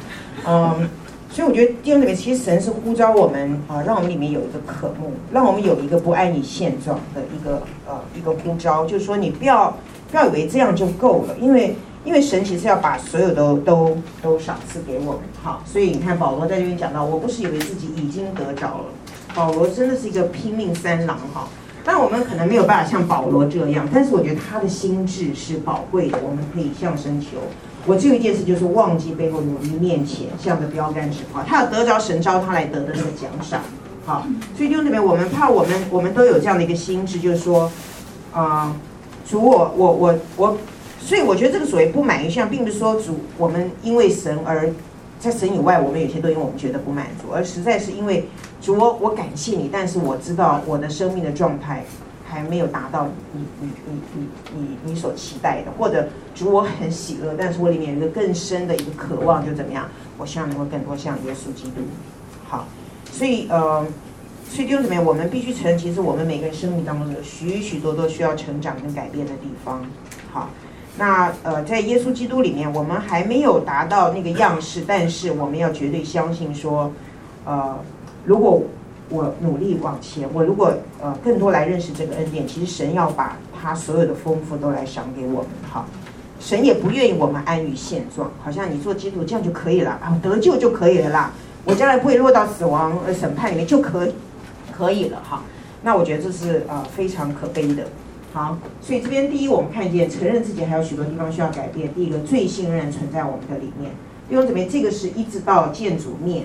[0.45, 0.89] 嗯，
[1.31, 9.77] 所以我觉得弟兄姊妹，其实神是呼召我们啊，让我们里面有一个渴慕，让我们有一个不爱你现状的一个呃一个呼召，就是说你不要
[10.11, 11.77] 不要以为这样就够了，因为。
[12.03, 18.85] 因为神其实要把所有都都都赏赐给我们，好，所以你看保罗在这边讲到，我不是以为自己已经得着了，
[19.35, 21.47] 保罗真的是一个拼命三郎哈。
[21.85, 27.37] 但我们可能没有办法像保罗这样，但是我觉得他的心智是宝贵的，我们可以向神求。
[27.87, 31.43] 我只有一件事就是忘记背后，努力面前，向着标杆直跑。
[31.43, 33.61] 他要得着神招他来得的那个奖赏，
[34.05, 34.27] 好，
[34.57, 37.71] 所以就那边我们怕我们我们都有这样的一个心智，就是说，
[38.33, 38.77] 啊、
[39.29, 40.57] 主我我我我。
[41.03, 44.71] 所以我觉得这个所谓不满意，像并不是说主我们因为神而
[45.19, 48.29] 在神以外，我们有些东西我们觉得不满足，而实在是因为
[48.61, 51.85] 主我我感谢你，但是我知道我的生命的状态
[52.31, 59.89] 还没有达到你你你你你你所期待的，或者主我很喜乐，但是我里面有一个更深的一个渴望，就怎么样？
[60.17, 61.83] 我希望能够更多像耶稣基督。
[62.47, 62.67] 好，
[63.11, 63.85] 所以呃，
[64.49, 69.83] 所以弟兄姊妹，我们必须承认，其实我们每个人生命当中有许许多多需要成长跟改变的地方。
[70.33, 70.49] 好。
[70.99, 76.93] 那呃，在耶稣基督里面，我们还没有达到那个样式，但是我们要绝对相信说，
[77.47, 77.79] 呃，
[78.25, 78.61] 如果
[79.11, 85.47] 我努力往前，我如果呃更多来认识这个恩典，其实神要把他所有的丰富都来赏给我们。
[85.69, 85.87] 好，
[86.39, 91.33] 神也不愿意我们安于现状，好像你做基督这样就可以了啊，得救就可以了啦，
[91.65, 94.15] 我将来不会落到死亡呃审判里面就可以
[94.73, 95.43] 可以了哈。
[95.83, 97.85] 那我觉得这是呃非常可悲的。
[98.33, 101.93] 好，所以这边第一，我们看见承认自己还有许多地方需要改变。
[101.93, 103.91] 第一个，罪性仍然存在我们的里面。
[104.29, 106.45] 弟兄姊妹，这个是一直到建筑面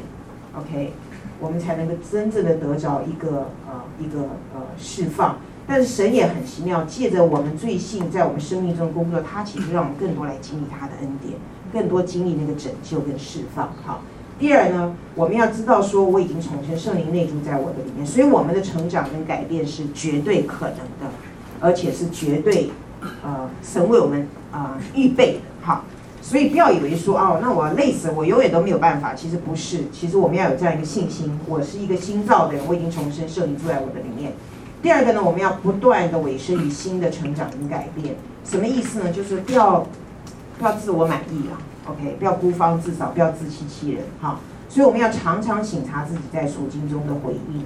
[0.57, 0.91] ，OK，
[1.39, 4.21] 我们才能够真正的得着一个呃一个
[4.53, 5.37] 呃释放。
[5.67, 11.33] 但是神也很奇妙，借着我们罪性在我们生命中工作，他其实让我们更多来经历他的恩典，
[11.73, 13.73] 更多经历那个拯救跟释放。
[13.83, 14.01] 好，
[14.37, 21.13] 第二呢，我们要知道说我已经重生，圣灵内住在我的里面，所以我们的成长跟改变是绝对可能的。
[21.61, 22.69] 而且是绝对，
[23.23, 25.85] 呃，神为我们啊、预备的，好，
[26.25, 29.13] 所以不要以为说哦，那我累死，我永远都没有办法。
[29.13, 34.33] 其实不是，其实我们要有这样一个信心，我是一个新造的人，我已经重生，圣灵住在我的里面。
[34.81, 38.15] 第二个呢，我们要不断的委身于新的成长跟改变。
[38.43, 39.11] 什么意思呢？
[39.11, 39.85] 就是不要
[40.57, 41.61] 不要自我满意啊
[41.91, 44.39] ，OK，不要孤芳自赏，不要自欺欺人，哈。
[44.67, 47.63] 所以我们要常常省察自己在处境中的回应。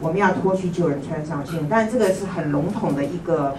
[0.00, 3.54] 我们要脱去旧人，穿上新，但这个是很笼统的一个，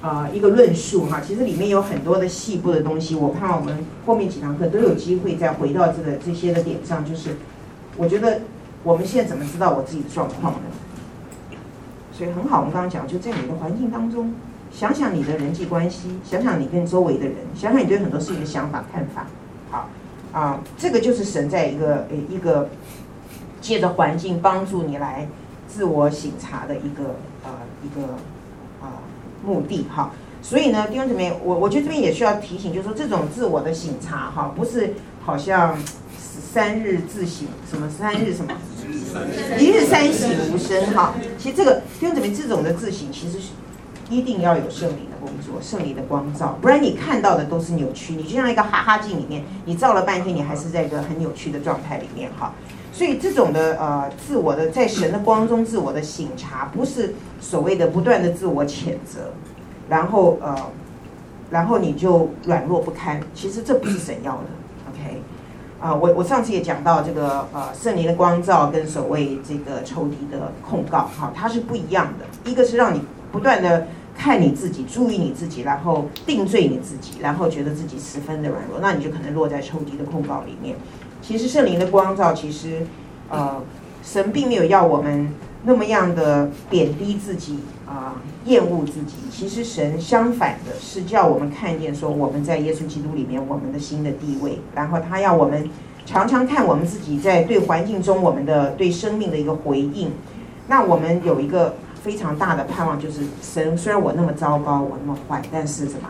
[0.00, 1.20] 呃，一个论述哈。
[1.20, 7.04] 其实里面有很多的细部的东西，我怕我们后面几堂课都有机会再回到这个这些的点上。
[7.04, 7.36] 就是
[7.96, 8.42] 我觉得
[8.82, 11.56] 我们现在怎么知道我自己的状况呢？
[12.12, 14.32] 所以很好，我们刚刚讲，就在你的环境当中，
[14.72, 19.26] 想想你的人际关系，想想你跟周围的人，想想你对很多事情的想法看法。
[19.70, 19.88] 好
[20.32, 22.68] 啊，这个就是神在一个诶一个
[23.60, 25.28] 借着环境帮助你来。
[25.70, 27.50] 自我省察的一个呃
[27.84, 28.14] 一个、
[29.44, 30.10] 目的哈，
[30.42, 35.76] 所以呢，弟兄姊妹，我我觉得这边也需要提醒，就是说这种自我的省察哈，不是好像
[36.18, 38.52] 三日自省什么三日什么？
[39.58, 40.30] 一日三省。
[40.52, 43.48] 吾身哈，其实这个弟兄姊妹这种的自省，其实是
[44.10, 52.54] 一定要有圣灵的工作，圣灵的光照，不然你看到的都是扭曲，你就像一个哈哈镜里面，你照了半天，你还是在一个很扭曲的状态里面哈。
[52.98, 59.30] 所以这种的呃自我的在神的光中自我的省察，不是所谓的不断的自我谴责，
[59.88, 60.52] 然后呃，
[61.48, 63.20] 然后你就软弱不堪。
[63.32, 64.46] 其实这不是神要的
[64.90, 65.22] ，OK？
[65.78, 72.50] 啊、我我上次也讲到这个呃圣灵的光照跟所谓这个仇敌的控告，哈，它是不一样的。
[72.50, 73.86] 一个是让你不断的
[74.16, 80.74] 看你自己，注意你自己，然后定罪你自己，然后觉得自己十分的软弱，那你就可能落在仇敌的控告里面。
[81.28, 82.86] 其实圣灵的光照，其实，
[83.28, 83.62] 呃，
[84.02, 85.28] 神并没有要我们
[85.62, 88.14] 那么样的贬低自己啊，
[88.46, 89.16] 厌恶自己。
[89.30, 95.68] 其实神相反的是叫我们看见说我们在耶稣基督里面我们的新的地位，然后他要我们
[96.06, 100.10] 常常看我们自己在对环境中我们的对生命的一个回应。
[100.66, 101.74] 那我们有一个。
[102.00, 106.08] 非常大的盼望，就是神虽然我那么糟糕，我那么坏，但是什么？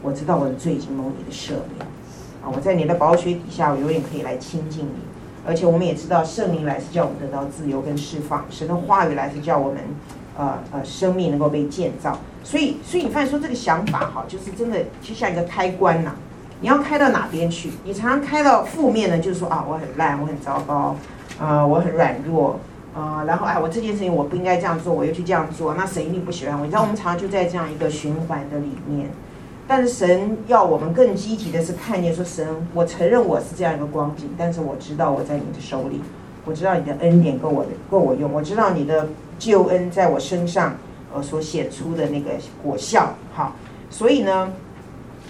[0.00, 1.86] 我知道我的罪已经蒙你的赦免
[2.42, 2.50] 啊！
[2.52, 5.12] 我在你的宝血底下，我永远可以来亲近你。
[5.46, 9.78] 而且我们也知道，圣灵来是叫我们得到自由跟释放，神的话语来是叫我们，
[10.36, 12.18] 呃呃，生命能够被建造。
[12.44, 16.14] 所以，所以你发现说这个想法哈，就是真的就像一个开关呐、
[16.60, 17.70] 你要开到哪边去？
[17.84, 20.96] 你常常开到负面呢，就是说啊，我很烂，我很糟糕，
[21.40, 22.60] 啊、呃，我很软弱，
[22.94, 26.64] 啊、呃，然后哎，我这件事情我不应该这样做，我又去这样做，那神一定不喜欢我。
[26.64, 29.10] 你知道，我们常常就在这样一个循环的里面。
[29.74, 36.02] 但是神要我们更积极的是看见说，神，我承认我是这样一个光景，但是我知道我在你的手里，
[36.44, 39.08] 我知道你的恩典够我的够我用，我知道你的
[39.38, 40.76] 救恩在我身上
[41.14, 43.14] 呃所显出的那个果效。
[43.32, 43.56] 好，
[43.88, 44.52] 所以呢。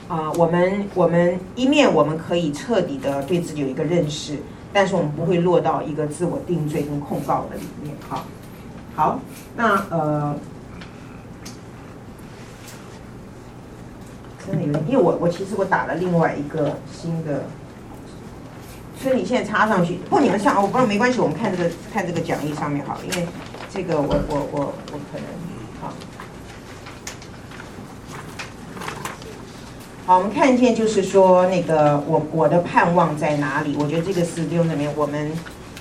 [0.08, 4.36] 啊、我们我们一面我们可以彻底的对自己有一个认识，
[4.70, 7.94] 但是我们不会落到一个自我定罪跟控告的里面。
[8.10, 8.24] 好，
[8.94, 9.20] 好，
[9.56, 10.36] 那呃，
[14.46, 17.44] 真的有点，因为我我其实我打了另外一个新的，
[19.00, 23.26] 所以你现在插上去，不，你们上，我不知道没关系，我们看这个看这个讲义上面好，因为
[23.72, 24.60] 这个我我我
[24.92, 25.24] 我可能
[25.80, 25.92] 好。
[30.04, 33.76] 好，我们看见就是说，那个我我的盼望在哪里？
[33.78, 35.30] 我觉得这个是弟兄姊妹，我们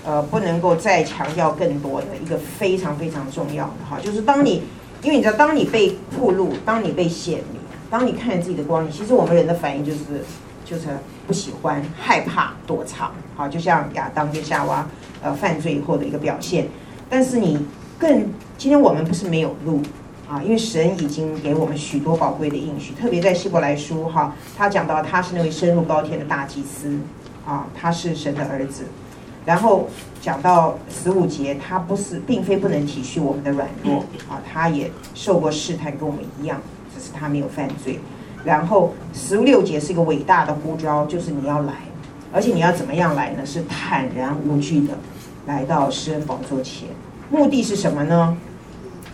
[0.06, 4.62] 呃不能够再强调更多的一个非常非常重要的哈，就是当你
[5.02, 7.61] 因为你知道，当你被暴露，当你被显明，
[7.92, 10.00] 当你看见自己的光，其实我们人的反应就是
[10.66, 10.88] 就是
[11.28, 14.88] 不喜欢、害怕、躲藏，好，就像亚当跟夏娃
[15.22, 16.68] 呃犯罪以后的一个表现。
[17.10, 17.68] 但是你
[18.00, 19.82] 更今天我们不是没有路。
[20.30, 26.98] 啊，因为神已经给我们许多宝贵的应许，特别在希伯来书哈，他讲到他是那位深入高天的大祭司，
[27.46, 28.86] 啊，他是神的儿子。
[29.44, 29.90] 然后
[30.22, 36.62] 讲到十五节，他不是，并非不能体恤我们的软弱，啊，他也受过试探，跟我们一样，
[37.02, 38.00] 是他没有犯罪。
[38.44, 41.74] 然后十六节是一个伟大的呼召，就是你要来，
[42.32, 43.46] 而且你要怎么样来呢？
[43.46, 44.98] 是坦然无惧的
[45.46, 46.88] 来到施恩宝座前，
[47.30, 48.38] 目的是什么呢？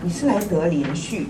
[0.01, 1.27] 你是来得连续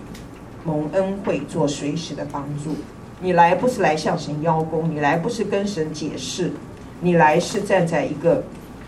[0.65, 2.75] 蒙恩惠做随时的帮助，
[3.21, 6.51] 你来不是来向神邀功，你来不是跟神解释，
[6.99, 8.43] 你来是站在一个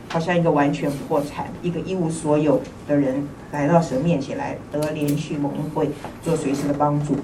[0.09, 5.89] 好像一个完全破产、一个一无所有的人来到神面前来得连续蒙恩惠
[6.21, 7.15] 做随时的帮助。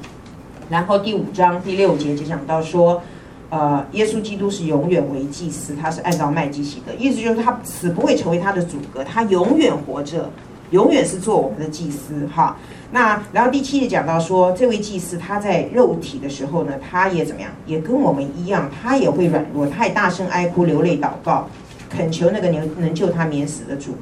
[0.70, 3.02] 然后第五章第六节就讲到说，
[3.50, 10.30] 呃，耶稣基督是永远为祭司，他是按照麦基洗德，意思就是他死不会成为他的阻隔，他永远活着。
[10.72, 12.58] 永远是做我们的祭司哈，
[12.92, 21.48] 那然后第七节讲到说，这位祭司他在肉体的时候呢，他也怎么样，也跟我们一样，他也会软弱，他也大声哀哭流泪祷告，
[21.88, 23.96] 恳求那个能能救他免死的主。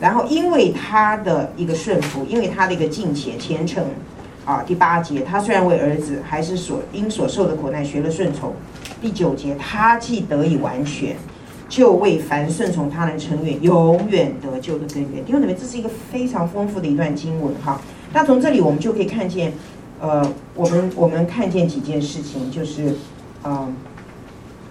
[0.00, 3.84] 然后因为他的一个顺服，因为他的一个敬虔虔诚
[4.48, 8.54] 啊，第八节他虽然为儿子，还是所因所受的苦难学了顺从。
[9.02, 11.14] 第九节他既得以完全。
[11.68, 15.22] 就为凡顺从他人成员永远得救的根源。
[15.22, 17.78] 弟兄姊妹，这是一个非常丰富的一段经文哈。
[18.14, 19.52] 那从这里我们就可以看见，
[20.00, 22.94] 呃，我们我们看见几件事情，就是，
[23.42, 23.68] 呃，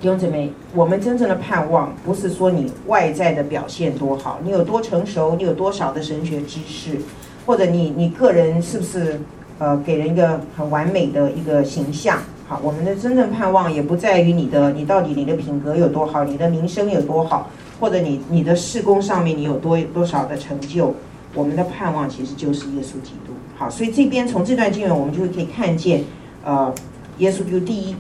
[0.02, 7.00] 弟兄姊妹，我们真正的盼望不是说你外在的表现多好，你有多成熟，你有多少的神学知识，
[7.46, 9.22] 或者你你个人是不是
[9.60, 12.20] 呃给人一个很完美的一个形象。
[12.48, 17.50] 好，我们的真正盼望也不在于你的，你到底你的品格有多好，你的名声有多好，
[17.80, 20.96] 或者你你的事工上面你有多多少的成就。
[21.34, 23.34] 我们的盼望其实就是耶稣基督。
[23.58, 26.04] 好，所以这边从这段经文我们就可以看见，
[26.44, 26.74] 呃，
[27.18, 27.96] 耶稣基督第一，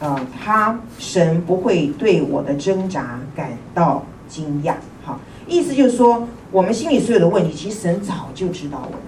[0.00, 4.74] 呃，他神不会对我的挣扎感到惊讶。
[5.04, 9.00] 好，意思就是说，我们心里所有的问题，其实神早就知道我们，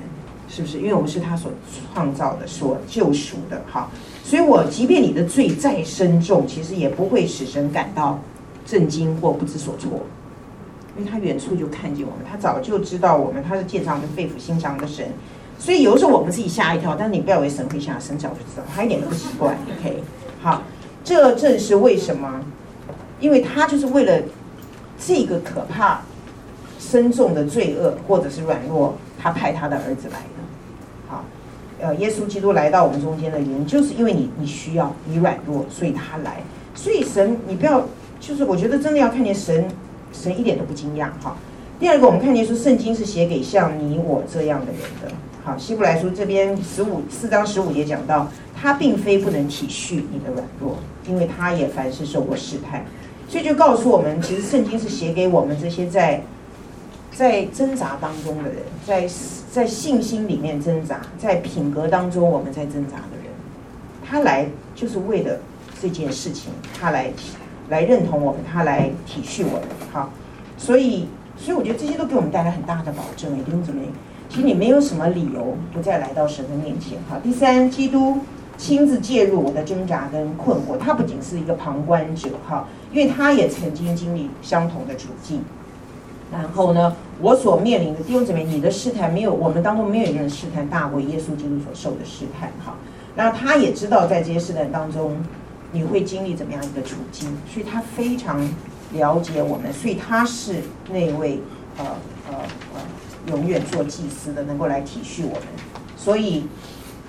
[0.50, 0.78] 是不是？
[0.78, 1.50] 因为我们是他所
[1.94, 3.62] 创造的，所救赎的。
[3.70, 3.88] 哈。
[4.24, 8.18] 所以，我即便你的罪再深重，其实也不会使神感到
[8.66, 10.00] 震惊或不知所措，
[10.96, 15.06] 因为他远处就看见我们，他早就知道我们，他是鉴察我们肺腑心肠的神。
[15.58, 19.56] 所以有时候我们自己吓一跳，但是你不要以为神会吓，神早就知道，他一点都不奇怪。
[19.78, 20.02] OK，
[20.42, 20.62] 好，
[21.04, 22.40] 这正是为什么，
[23.20, 24.22] 因为他就是为了
[24.98, 26.02] 这个可怕、
[26.78, 30.39] 深重的罪恶或者是软弱，他派他的儿子来的。
[31.80, 36.42] 呃，耶稣基督来到我们中间的原因，就是因为你你需要你软弱，所以他来。
[36.74, 37.84] 所以神，你不要，
[38.20, 39.66] 就是我觉得真的要看见神，
[40.12, 41.36] 神一点都不惊讶哈。
[41.78, 45.10] 第二个，我们看见说圣经是写给像你我这样的人的。
[45.42, 50.76] 好，希伯来书这边十五四章十五节讲到，他并非不能体恤你的软弱，
[51.08, 52.84] 因为他也凡事受过试探，
[53.26, 56.22] 所以就告诉我们，其实圣经是写给我们这些在
[57.14, 58.56] 在挣扎当中的人，
[58.86, 59.06] 在
[59.52, 63.26] 在信心里面挣扎，在品格当中我们在挣扎的人，
[64.04, 65.38] 他来就是为了
[65.82, 67.10] 这件事情，他来
[67.68, 70.10] 来认同我们，他来体恤我们，好，
[70.56, 73.82] 所以所以我觉得这些都给我们带来很大的保证，弟兄姊妹，
[74.28, 78.18] 其实你没有什么理由不再来到神的面前，好，第三，基督
[78.56, 85.42] 亲自介入我的挣扎跟困惑，他不仅是一个旁观者，哈，因为他也曾经经历相同的处境。
[86.32, 92.76] 然后呢，我所面临的弟兄姊妹，你的试探没有，我们当中没有一个人试探大过耶稣基督所受的试探，哈。
[93.16, 95.16] 那他也知道在这些试探当中，
[95.72, 98.40] 你会经历怎么样一个处境，所以他非常
[98.92, 100.56] 了解我们，所以他是
[100.90, 101.40] 那位
[101.76, 101.84] 呃
[102.30, 102.36] 呃
[102.74, 102.80] 呃
[103.26, 105.42] 永远做祭司的，能够来体恤我们。
[105.96, 106.44] 所以，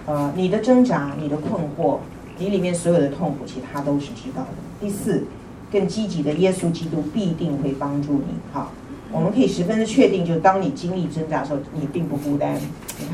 [0.07, 1.99] 呃，你的挣扎、你的困惑、
[2.39, 4.47] 你里面所有的痛苦，其实他都是知道的。
[4.81, 5.23] 第四，
[5.71, 8.69] 更积极的耶稣基督必定会帮助你，哈。
[9.11, 12.55] 我们可以十分的确定，就当你经历挣扎的时候，你并不孤单。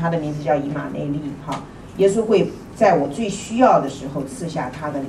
[0.00, 1.62] 他的名字叫以马内利，哈，
[1.96, 5.04] 耶稣会在我最需要的时候赐下他的怜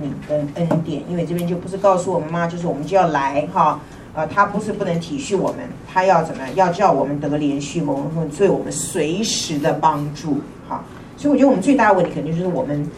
[0.00, 1.02] 悯跟恩典。
[1.10, 2.46] 因为这边就不是告诉我们吗？
[2.46, 3.80] 就是我们就要来，哈，
[4.14, 6.54] 呃，他不是不能体恤我们，他要怎么样？
[6.56, 10.38] 要叫我们得连续蒙恩，对我们随时的帮助，
[10.68, 10.84] 哈。
[11.16, 12.88] 所以我觉得我们最大的问题肯定就是我们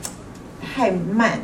[0.60, 1.40] 太慢，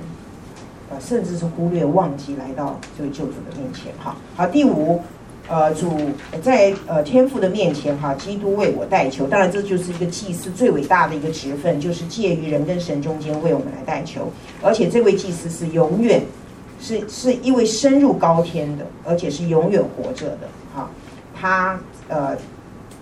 [0.91, 4.15] 呃，甚至是忽略、忘记来到这位救主的面前，哈。
[4.37, 5.03] 好，第五。
[5.49, 5.97] 呃，主
[6.43, 9.27] 在呃天父的面前哈，基督为我代求。
[9.27, 14.31] 当然，这就是一个祭司最伟大的一个职分，就是介于人跟神中间为我们来代求。
[14.63, 16.21] 而且这位祭司是永远
[16.79, 20.91] 是是一位深入高天的，而且是永远活着的哈。
[21.35, 22.37] 他呃，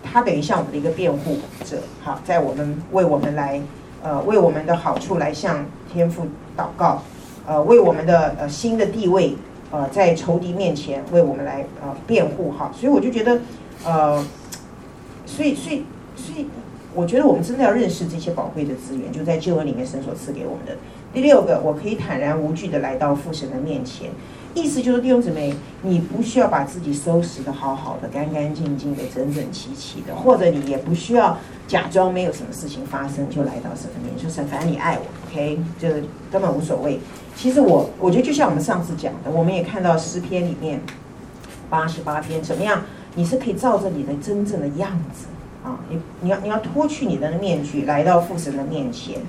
[0.05, 3.61] 他等于像我们的一个辩护者哈，在我们为我们来
[4.05, 6.25] 呃为我们的好处来向天父
[6.57, 7.03] 祷告，
[7.45, 9.35] 呃为我们的呃新的地位。
[9.71, 13.41] 呃，在仇敌面前为我们来呃辩护哈，所以我就觉得，
[13.85, 14.25] 呃，
[15.27, 16.47] 所以所以所以，
[16.95, 20.77] 我觉得我们真的要认识这些宝贵的资源，就在旧恩里面神所赐给我们的。
[21.13, 24.11] 第六个，我可以坦然无惧的来到父神的面前，
[24.55, 35.05] 意思就是弟兄姊妹，你不需要把自己收拾得好好的、干干净净的、整整齐齐的，或者你也不需要假装没有什么事情发生就来到神的面前，就神反正你爱我。
[35.37, 35.89] ，OK，就
[36.31, 36.99] 根本无所谓。
[37.37, 40.81] 其实我我觉得就像我们上次讲的，我们也看到诗篇里面
[41.69, 42.83] 八十八篇怎么样？
[43.15, 45.27] 你是可以照着你的真正的样子
[45.65, 49.21] 啊，你你要你要脱去你的面具，来到父神的面前。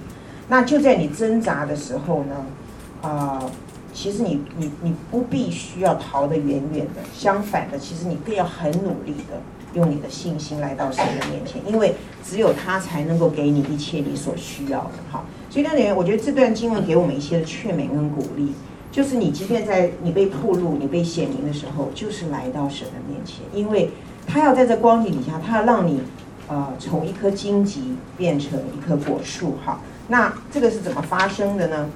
[0.49, 2.45] 那就在你挣扎的时候呢，
[3.01, 3.43] 啊，
[3.93, 9.41] 其实你你你不必需要逃得远远的，相反的，其实你更要很努力的
[9.74, 15.26] 用你的信心来到神的面前，因为只有他才能够给你一切你所需要的，哈。
[15.49, 18.51] 所以，那年我觉得这段经文给我们一些的劝勉跟鼓励，
[18.91, 23.89] 就是你即便在你被暴露、你被显明的时候，就是来到神的面前，因为
[24.27, 26.01] 他要在这光景底下，他要让你，
[26.47, 29.57] 呃，从一颗荆棘变成一棵果树。
[29.65, 29.79] 哈，
[30.09, 31.89] 那这个是怎么发生的呢？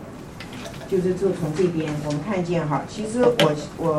[0.89, 3.91] 就是就从这边我们看见哈，其实我我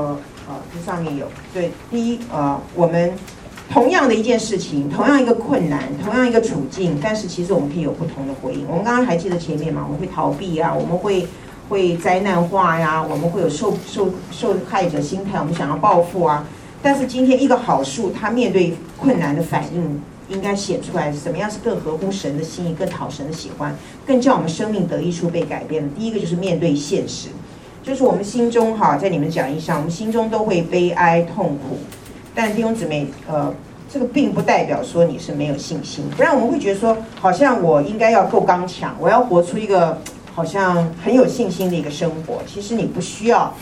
[0.48, 3.12] 呃这上面有对，第一呃我们。
[3.73, 8.66] 同样的一件事情，同样一个困难，同样一个处境，但是其实我们可以有不同的回应。
[8.68, 9.83] 我们刚刚还记得前面嘛？
[9.87, 11.27] 我们会逃避啊，我们会
[11.70, 16.47] 会灾难化呀，我们会有受受受害者心态，我们想要报复啊。
[16.83, 23.75] 但是今天一个好树，它面对困难的反应，应该显出来什么样是更合乎神的心意，更讨神的喜欢，
[24.07, 25.89] 更叫我们生命得益处被改变的。
[25.97, 27.29] 第一个就是面对现实，
[27.83, 31.79] 就是我们心中哈，在你们讲义上，我们心中都会悲哀痛苦。
[32.35, 33.55] 但弟兄姊妹，呃，
[33.93, 39.99] 这个并不代表说你是没有信心，不然我们会觉得说，好像我应该要够刚强，我要活出一个
[40.34, 42.38] 好像很有信心的一个生活。
[42.46, 43.53] 其实你不需要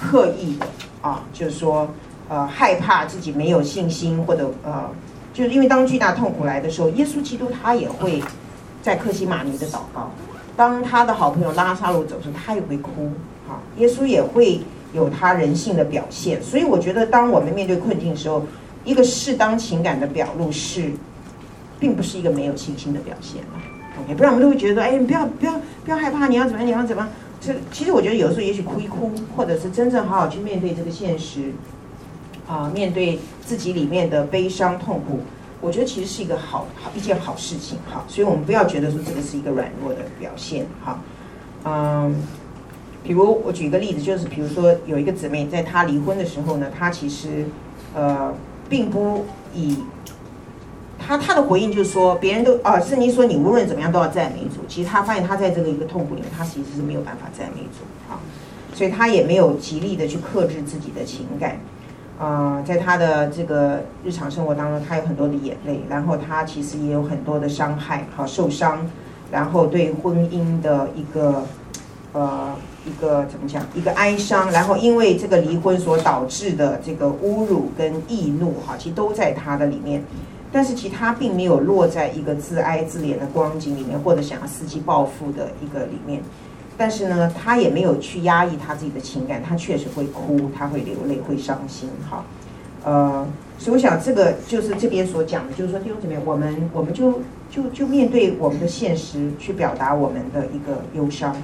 [0.00, 0.66] 刻意的
[1.00, 1.88] 啊，就是说，
[2.28, 4.88] 呃，害怕自己没有信心，或者呃，
[5.34, 8.22] 就是因为当巨大痛苦来的时候，耶稣基督他也会
[8.82, 10.12] 在克西马尼的祷告，
[10.56, 13.10] 当他的好朋友拉撒路走时候，他也会哭，
[13.48, 14.60] 啊，耶稣也会。
[14.94, 18.44] 有他人性的表现，所以我觉得，当我们面对困境的时候，
[18.84, 20.90] 一个适当情感的表露是，
[21.78, 23.56] 并不是一个没有信心的表现啊。
[24.02, 27.12] OK，不然我们都会觉得，哎，你不要不要不要害怕，你要怎么样，你要怎么样？
[27.40, 31.52] 这其实我觉得有时候，也许哭一哭，或者是真正好好去面对这个现实，
[32.48, 35.20] 啊，面对自己里面的悲伤痛苦，
[35.60, 38.04] 我觉得其实是一个好好一件好事情哈。
[38.08, 41.00] 所以我们不要觉得说这个是一个软弱的表现哈，
[41.64, 42.14] 嗯。
[43.04, 47.44] 比如我举一个例子，就是比如说有一个姊妹，在她离婚的时候呢，她其实，
[47.96, 48.32] 呃，
[48.72, 49.76] 并不以，
[50.98, 54.64] 他他的回应就是说，别人都啊，圣经说你无论怎么样都要赞美主。
[54.66, 58.16] 其实他发现他在这个一个痛苦里面，他其实是没有办法赞美主啊，
[58.72, 61.58] 所以他也没有极力的去克制自己的情感，
[62.18, 68.86] 呃，在他的这个日常生活当中，他有很多的眼泪，然后他其实也有很多的伤害，好受伤，
[69.30, 71.44] 然后对婚姻的一个
[72.14, 80.02] 呃一个怎么讲，一个哀伤，然后因为这个离婚所导致的这个侮辱跟易怒，哈，其实都在他的里面。
[80.54, 86.20] 但是其实他并没有落在一个自哀自怜的光景里面，或者想要伺机报复的一个里面。
[86.76, 91.88] 但是呢，他也没有去压抑他自己的情感，他确实会哭，他会流泪，会伤心。
[92.10, 92.24] 哈，
[92.84, 93.26] 呃，
[93.58, 101.34] 所以我想这个就是这边所讲的，就是说弟兄姊妹，我们我们就就就面对我们的现实，去表达我们的一个忧伤。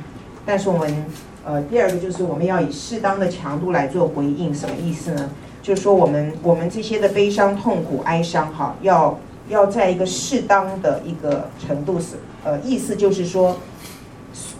[0.49, 1.05] 但是我们
[1.45, 5.31] 呃，第二个就是我们要以适当的强度来做回应，什么意思呢？
[5.61, 9.19] 就是说，我们我们这些的悲伤、痛苦、哀伤，哈，要
[9.51, 13.59] 要在一个适当的一个程度是，呃，意思就是说，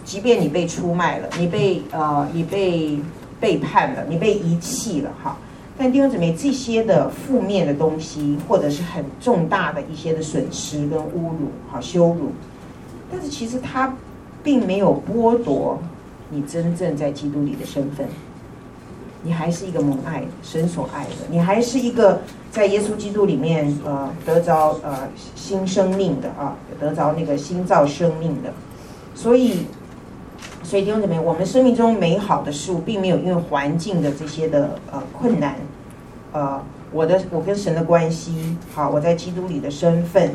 [0.05, 2.99] 即便你被出卖了，你被呃，你被
[3.39, 5.39] 背叛了，你被遗弃了，哈，
[5.75, 12.31] 但弟兄姊妹，这些的负面的东西，或者是很重大的一些的损失跟侮辱，哈，羞辱，
[13.11, 13.91] 但是其实它
[14.43, 15.79] 并没有剥夺
[16.29, 18.07] 你真正在基督里的身份。
[19.21, 28.53] 你还是一个蒙爱，神所爱的，你还是一个在耶稣基督里面呃得着呃新生命的啊，得着那个新造生命的，
[29.13, 29.65] 所以，
[30.63, 35.55] 所以弟兄姊妹，我们生命中美好的事物，并没有因为环境的这些的呃困难，
[36.31, 36.63] 呃，
[36.93, 40.31] 我的我跟神的关系，好，我在基督里的身份，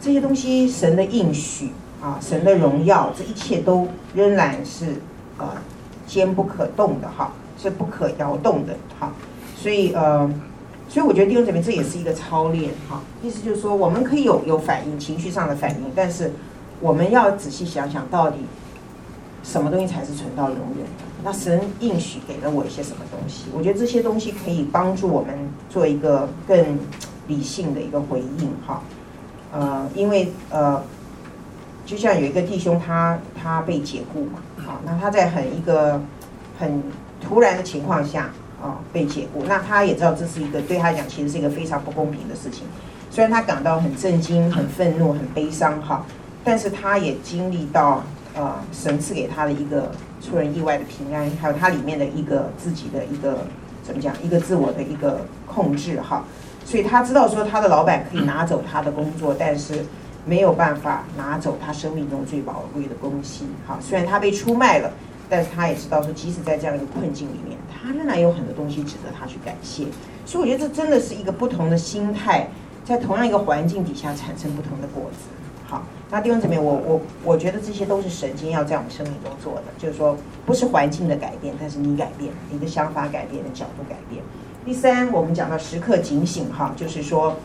[0.00, 1.70] 这些东西，神的应许
[2.02, 5.00] 啊，神的荣耀，这一切都仍然是
[5.38, 5.48] 呃
[6.06, 7.32] 坚不可动的哈。
[7.62, 9.12] 是不可摇动的，哈，
[9.54, 10.26] 所以呃，
[10.88, 16.32] 所以我觉得弟兄姊妹这边这也是一个操练，哈，意思就是说我们可以有有反应，情绪上的反应，但是
[16.80, 18.38] 我们要仔细想想到底
[19.44, 21.04] 什么东西才是存到永远的？
[21.22, 23.50] 那神应许给了我一些什么东西？
[23.54, 25.36] 我觉得这些东西可以帮助我们
[25.68, 26.78] 做一个更
[27.28, 28.82] 理性的一个回应，哈，
[29.52, 30.82] 呃，因为呃，
[31.90, 36.00] 就像有一个弟兄他他被解雇嘛，好，那他在很一个
[36.56, 36.82] 很。
[37.22, 38.22] 突然的情况下，
[38.62, 42.64] 啊、哦，被解雇，那他也知道这是一个对他讲，其实是一个非常不公平的事情。
[43.10, 46.02] 虽然他感到很震惊、很愤怒、很悲伤，哈，
[46.42, 48.02] 但是他也经历到，
[48.34, 49.92] 呃，神赐给他的一个
[50.22, 53.44] 出人意外的平安，还有他里面的一个自己的一个
[53.84, 56.24] 怎么讲，一个自我的一个控制，哈。
[56.64, 59.84] 所以他知道说，他的老板可以拿走他的工作，但是
[60.24, 63.78] 没有办法拿走他生命中最宝贵的东西，哈。
[63.80, 64.90] 虽然他被出卖了。
[65.32, 69.84] 但是他也知道说，即使在这样一个困境里面，他仍然有很多东西值得他去感谢。
[70.26, 72.48] 所以我觉得这真的是一个不同的心态，
[72.84, 75.28] 在同样一个环境底下产生不同的果子。
[75.68, 84.20] 好，那弟兄姊妹，我我我觉得这些都是神经要在我们生命中做的，就是说不是环境的改变，但是你改变，你的想法改变，你的角度改变。
[84.64, 87.36] 第三，我们讲到时刻警醒哈，就是说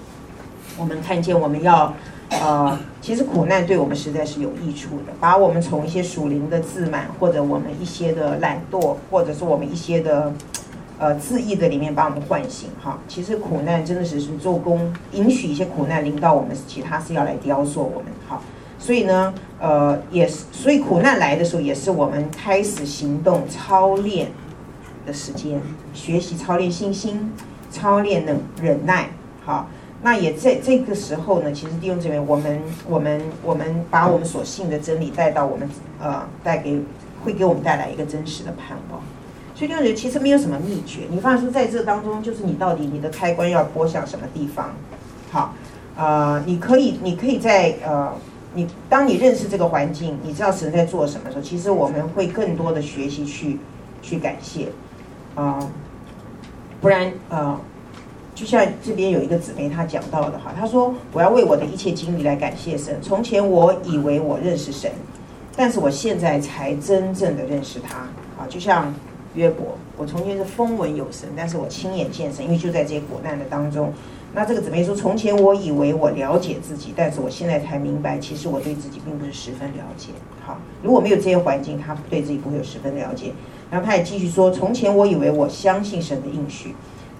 [0.75, 1.93] 我们看见我们要。
[2.29, 10.33] 呃，其实苦难对我们实在是有益处的，把我们从一些属灵的自满，或者我们一些的懒惰，或者是我们一些的
[10.97, 12.99] 呃自意的里面，把我们唤醒哈。
[13.07, 18.41] 其实苦难真的是是做工，允许一些苦难临到我们，其他是要来雕塑我们哈。
[18.79, 24.29] 所以呢，呃，也是，所以苦难来的时候，也是我们开始行动操练
[25.05, 25.61] 的时间，
[25.93, 27.31] 学习操练信心，
[27.69, 29.09] 操练忍忍耐，
[29.45, 29.67] 好。
[30.01, 35.67] 那也在这个时候呢，其实弟兄姊妹，我们我们我们把我们所信的真理带到我们
[35.99, 36.79] 呃带给
[37.23, 39.01] 会给我们带来一个真实的盼望。
[39.55, 41.07] 所以弟兄姊妹，其实没有什么秘诀。
[41.09, 44.75] 你发现说在这当中，就是你到底你的开关要拨向什么地方？
[45.31, 45.55] 好，
[45.97, 48.13] 呃，你可以你可以在呃
[48.53, 53.57] 你当你认识这个环境，你知道神在做什么的时候，其实我们会更多的学习去
[54.03, 54.67] 去感谢
[55.33, 55.69] 啊、呃，
[56.79, 57.59] 不然呃。
[58.35, 62.99] 就像这边有一个姊妹她讲到的哈，她说，我要为我的一切经历来感谢神。
[63.01, 64.91] 从前我以为我认识神，
[65.55, 67.99] 但是我现在才真正的认识他
[68.37, 68.45] 啊。
[68.49, 68.93] 就像
[69.35, 73.93] 约伯，我从前是风闻有神，但是我亲眼见神，因为就在这些苦难的当中。
[74.33, 80.09] 那这个姊妹说，从前我以为我了解自己，但是我现在才明白，其实我对自己并不是十分了解。
[80.45, 83.31] 好，如果没有这些环境，她对自己不会有十分了解。
[83.71, 86.75] 然后她也继续说，从前我以为我相信神的应许。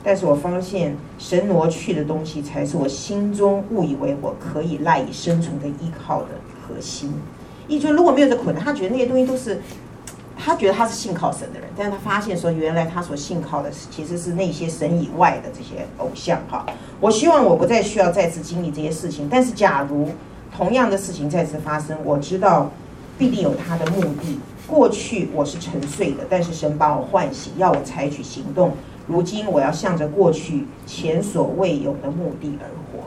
[0.06, 6.28] 但是我发现神挪去的东西，才是我心中误以为我可以赖以生存跟依靠的
[6.62, 7.12] 核心。
[7.68, 9.60] 也就如果没有这捆，他觉得那些东西都是，
[10.38, 16.40] 他觉得他是信靠神的人，但是他发现说，原来他所信靠的其实是那些神以外的这些偶像。
[16.48, 16.64] 哈，
[17.02, 19.28] 我希望我不再需要再次经历这些事情。
[19.28, 20.10] 但是假如
[20.56, 22.70] 同样的事情再次发生，我知道
[23.18, 24.40] 必定有他的目的。
[24.68, 28.72] 过去我是沉睡的，但是神把我唤醒，要我采取行动。
[29.08, 33.04] 如今我要向着过去前所未有的目的而活。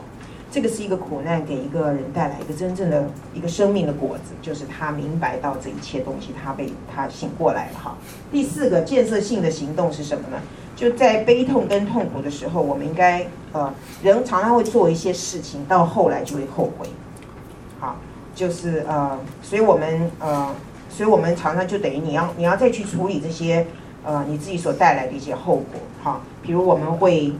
[0.51, 7.95] 这个是一个苦难给一个人带来一个真正的一个生命的果子，就是他明白到这一切东西，他被他醒过来了哈。
[8.31, 10.41] 第四个建设性的行动是什么呢？
[10.75, 13.71] 就在悲痛跟痛苦的时候，我们应该呃，
[14.01, 16.87] 人常常会做一些事情，到后来就会后悔。
[17.79, 17.97] 好，
[18.33, 20.55] 就是呃，所以我们呃，
[20.89, 23.67] 所以我们常常就等于你要你要再去处理这些
[24.03, 26.21] 呃你自己所带来的一些后果哈。
[26.41, 27.33] 比如我们会。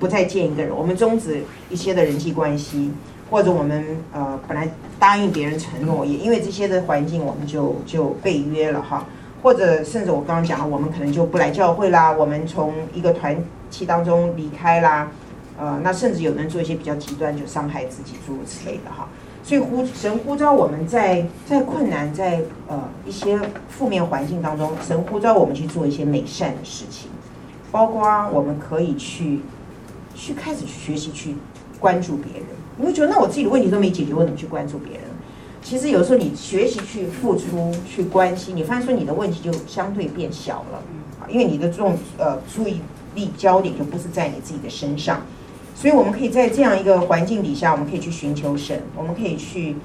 [0.00, 2.92] 不再见一个人，我们终止一些的人际关系，
[3.28, 9.04] 或者我们呃本来答应别人承诺，也因为这些的环境，我们就就被约了哈，
[9.42, 13.36] 或者甚至我刚刚讲了，我们可能就不来教会啦，我们从一个团
[13.72, 15.10] 体当中离开啦，
[15.58, 19.08] 呃，那甚至有人做一些比较极端，就伤害自己诸如此类的哈。
[19.42, 23.36] 所以呼神呼召我们在在困难在呃一些
[23.68, 27.10] 负面环境当中，神呼召我们去做一些美善的事情，
[27.70, 29.40] 包括我们可以去。
[30.20, 31.36] 去开始去学习去
[31.78, 32.46] 关注别人，
[32.76, 35.02] 你会觉得那我自己的问题都没解决，我怎么去关注别人？
[35.62, 40.82] 其实有时候你学习去付出、去关心，你发现说你的问题就相对变小了，
[41.20, 42.80] 啊，因为你的这种呃注意
[43.14, 45.22] 力焦点就不是在你自己的身上，
[45.76, 49.76] 所以我们可以在这样一个环境底下，我们可以去寻求神，我们可以去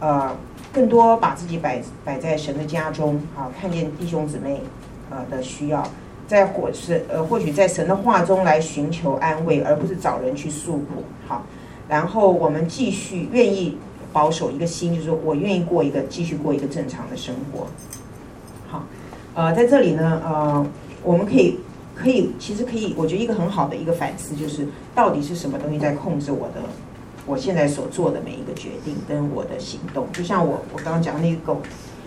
[0.00, 0.36] 呃
[0.70, 4.60] 更多把自己摆摆在神的家中，啊，看见弟兄姊妹
[5.08, 5.82] 呃的需要。
[6.28, 11.02] 在或是呃，或许在神的话中来寻求安慰，而不是找人去诉苦。
[11.26, 11.42] 好，
[11.88, 13.78] 然后我们继续愿意
[14.12, 17.66] 保守一个心，就是说我愿意过一个继续过一个正常的生活。
[18.68, 18.84] 好，
[19.32, 20.66] 呃，在这里呢，呃，
[21.02, 21.58] 我们可以
[21.94, 26.60] 可以其实可以，我觉得一个很好的一个反思就是，到底是什么东西在控制我的
[27.24, 30.06] 我现在所做的每一个决定跟我的行动？
[30.12, 31.62] 就像我我刚刚讲的那个狗，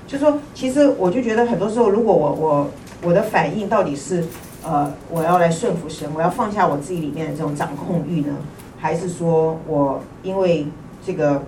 [0.05, 2.69] 就是说，其实我就觉得很多时候，如果我我。
[3.03, 4.23] 我的反应到底是，
[4.63, 8.35] 呃，我要来顺服神，我要放下我自己里面的这种掌控欲呢，
[8.79, 10.67] 还是说我因为
[11.05, 11.41] 这个，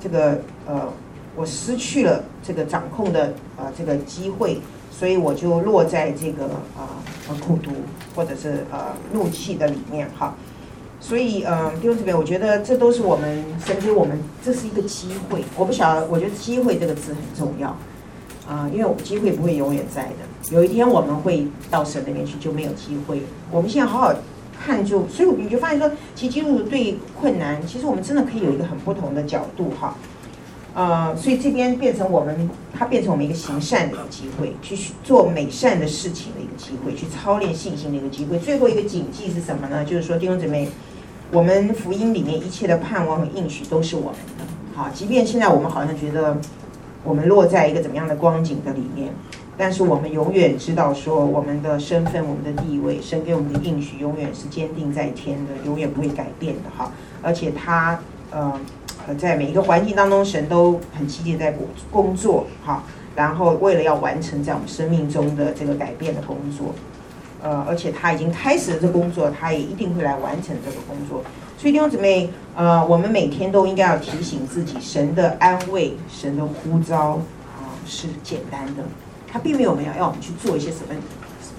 [0.00, 0.88] 这个呃，
[1.34, 4.60] 我失去了这个掌控的呃这个机会，
[4.90, 6.44] 所以我就落在这个
[6.76, 7.70] 啊呃苦毒
[8.14, 10.34] 或者是呃怒气的里面哈。
[11.00, 15.42] 所以呃弟兄姊妹，我觉得这都是我们神给我们，这是一个机会。
[15.56, 17.76] 我不晓得，我觉得机会这个字很重要。
[18.48, 20.16] 啊，因为机会不会永远在的，
[20.50, 23.22] 有一天我们会到神那边去，就没有机会。
[23.50, 24.12] 我们现在好好
[24.64, 29.96] 看就，所以你就发现说，其实基督对困难，其实我们真的可以有一个很不同的角度哈。
[30.74, 38.38] 呃，所以这边变成我们，它变成我们一个行善的一个机会，去做美善的事情的一个机会，去操练信心的一个机会。
[38.38, 39.84] 最后一个谨记是什么呢？
[39.84, 40.68] 就是说弟兄姊妹，
[41.30, 44.44] 我们福音里面一切的盼望和应许都是我们的。
[44.74, 46.36] 好，即便现在我们好像觉得。
[47.04, 49.12] 我们落在一个怎么样的光景的里面，
[49.56, 56.90] 但是我们永远知道说，我们的身份、我们的地位，神给我们的应许永远是坚定在天的，永远不会改变的哈。
[57.22, 58.00] 而且他
[58.30, 58.58] 呃，
[59.18, 62.82] 在每一个环境当中，神都很积极在工工作哈。
[63.14, 66.74] 然后为了要完成在我们生命中的这个改变的工作，
[67.42, 71.22] 呃，而且他已经开始了这工作，他也一定会来完成这个工作。
[71.58, 77.20] 所以弟兄姊妹，呃，我们每天都应该要提醒自己，神的安慰、神的呼召
[77.54, 78.82] 啊、是简单的，
[79.32, 80.94] 他并没有没有要我们去做一些什么，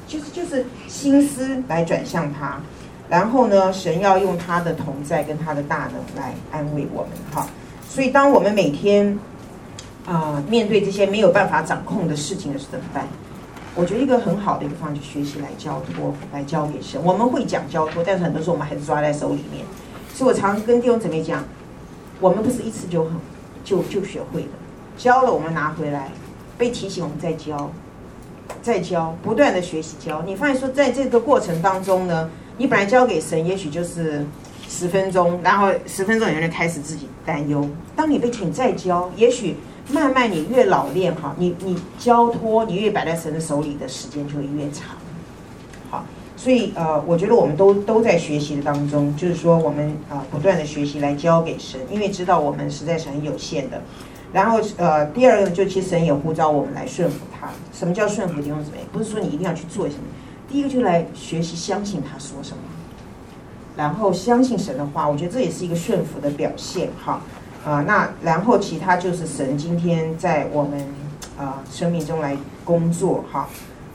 [0.08, 2.62] 就是就是心思来转向他，
[3.10, 7.48] 然后呢，神要用他的同在跟他的大能来安慰我们哈。
[7.90, 9.18] 所以当我们每天
[10.06, 13.08] 啊、面对这些没有办法掌控的事情的时候怎么办？
[13.74, 17.02] 我觉得一个很好的一个方式，学习来交托，来交给神。
[17.04, 19.66] 我们会讲交托，但是很多时候我们还是抓在手里面。
[20.14, 21.44] 所以我常跟弟兄姊妹讲，
[22.20, 23.14] 我们不是一次就很
[23.64, 24.50] 就就学会的，
[24.98, 26.12] 教了我们拿回来，
[26.64, 27.70] 被提醒我们再教，
[28.62, 30.22] 再教，不断的学习教。
[30.26, 34.26] 你发现说，在这个过程当中呢，你本来交给神，也许就是
[34.70, 37.68] 十分钟，然后十分钟有人开始自己担忧。
[37.98, 39.58] 当你被请再教，也许
[39.90, 44.96] 慢慢你越老练哈，你你交托，你越摆在神的手里的时间就会越长。
[45.90, 46.06] 好
[46.38, 53.82] 所以呃，我觉得我们都都在学习的当中，就是说我们啊、呃、不断的学习来交给神，因为知道我们实在是很有限的。
[54.34, 57.48] 然后呃，第二个就其实神也呼召我们来顺服他。
[57.72, 58.80] 什么叫顺服弟兄姊妹？
[58.92, 60.02] 不是说你一定要去做什么，
[60.52, 62.64] 第一个就来学习相信他说什么，
[63.78, 65.08] 然后相信神的话。
[65.08, 67.22] 我觉得这也是一个顺服的表现哈
[67.64, 70.86] 啊、那然后其他就是神今天在我们
[71.40, 72.36] 啊、生命中来
[72.66, 73.48] 工作哈。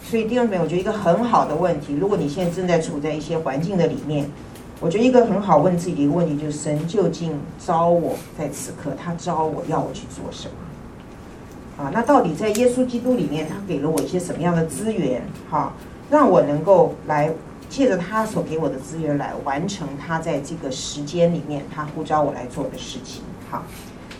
[0.02, 4.30] 所以弟兄姊妹，我觉得一个很好的问题，如果你现在正在处在一些环境的里面，
[4.80, 11.82] 我觉得一个很好问自己的一个问题就是：神究竟召我在此刻，他召我要我去做什么？
[11.84, 15.22] 啊，那到底在耶稣基督里面，他给了我一些什么样的资源？
[15.50, 15.72] 哈，
[16.10, 17.32] 让我能够来
[17.68, 23.22] 借着他所给我的资源来完成他在这个时间里面他呼召我来做的事情。
[23.50, 23.62] 好，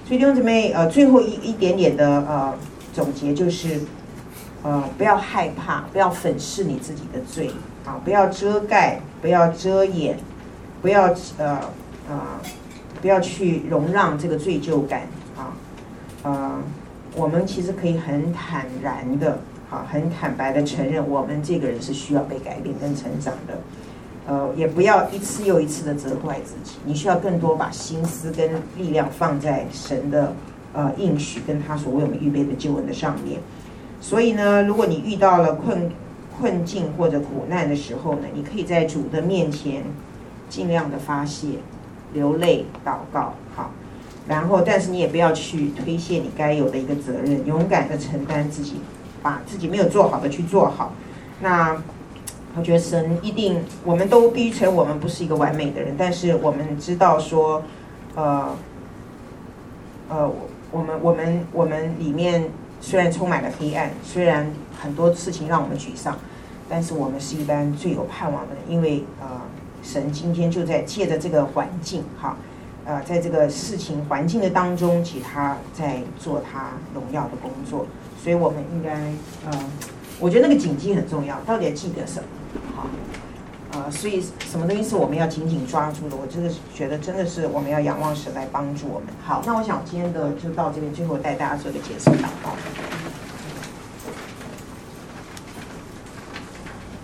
[0.06, 2.54] 所以弟兄姊妹，呃，最后一一点点的呃
[2.92, 3.80] 总结就是，
[4.62, 7.50] 呃，不要害怕，不要粉饰你自己的罪，
[7.84, 10.16] 啊，不要遮盖，不要遮掩，
[10.80, 11.60] 不要呃
[12.08, 12.20] 呃，
[13.00, 15.02] 不要去容让这个罪疚感，
[15.36, 15.52] 啊，
[16.22, 16.58] 呃，
[17.16, 19.38] 我们其实可以很坦然的。
[19.70, 23.60] 好，很坦白的承认，我们这个人是需要被改变跟成长的，
[24.26, 26.76] 呃，也不要一次又一次的责怪自己。
[26.86, 30.32] 你需要更多把心思跟力量放在神的
[30.72, 33.38] 呃应许跟他所为我们预备的救恩的上面。
[34.00, 35.90] 所以呢，如果你遇到了困
[36.40, 39.82] 困境或者苦难的时候呢，你可以在主的面前
[40.48, 41.58] 尽量的发泄、
[42.12, 43.70] 流泪、祷告，好，
[44.26, 48.76] 然后但是你也不要去推卸你该有的一个责任，勇敢的承担自己。
[49.20, 50.92] 把自己没有做好的去做好，
[51.40, 51.76] 那
[52.56, 57.64] 我觉得神一定，我们都必须承认我们不是一个完美的人，但是我们知道说，
[58.14, 58.54] 呃，
[60.08, 60.32] 呃，
[60.70, 62.48] 我们我们我们里面
[62.80, 66.16] 虽然充满了黑暗，虽然很多事情让我们沮丧，
[66.68, 69.26] 但是我们是一般最有盼望的人，因为呃，
[69.90, 72.36] 神今天就在借着这个环境哈，
[72.84, 77.86] 呃，在这个事情环境的当中，其他在做他荣耀的工作。
[78.22, 78.92] 所以我们应该，
[79.50, 79.58] 呃，
[80.20, 82.28] 我觉得那个谨记很重要，到底要记得什么？
[82.76, 82.86] 好，
[83.72, 86.16] 呃，所以什么东西是我们要紧紧抓住的？
[86.16, 89.08] 我真的是觉得，真的是我们要仰望神来帮助我们。
[89.24, 92.52] 好，那我想今天的就到这边，最后带大家做个结束祷告。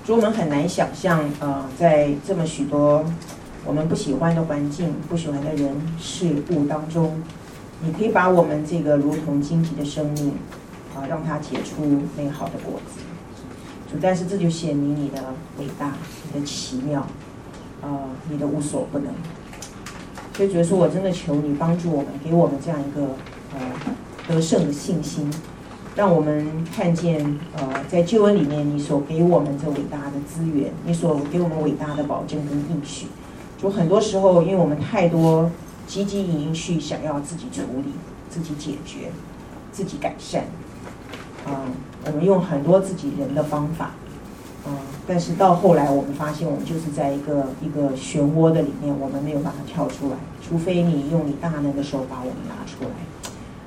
[0.04, 3.04] 主，我们很难想象，呃，在这么许多
[3.64, 7.22] 我们不喜欢的环境、不喜欢的人事物当中，
[7.82, 10.34] 你可以把我们这个如同荆棘的生命。
[10.96, 13.00] 啊，让它结出美好的果子，
[13.90, 17.04] 主，但是这就显明你的伟大，你的奇妙，
[17.82, 17.98] 呃，
[18.30, 19.08] 你的无所不能。
[20.36, 23.08] 所以觉得说，我真的求你帮助我们，给我们这样一个
[23.54, 23.60] 呃
[24.28, 25.28] 得胜的信心，
[25.96, 33.06] 让我们看见呃在救恩里面你所给我们这伟大的资源，你所给我们伟大的保证跟应许。
[33.60, 35.50] 就很多时候，因为我们太多
[35.88, 37.92] 汲汲营去想要自己处理、
[38.28, 39.12] 自己解决、
[39.70, 40.44] 自己改善。
[41.46, 41.54] 嗯，
[42.06, 43.92] 我们用很多自己人的方法，
[44.66, 44.76] 嗯，
[45.06, 50.16] 但是到后来我们发现，我们就是在一个一个漩涡的里面，我们没有办法跳出来，
[50.46, 52.90] 除非你用你大能的手把我们拿出来。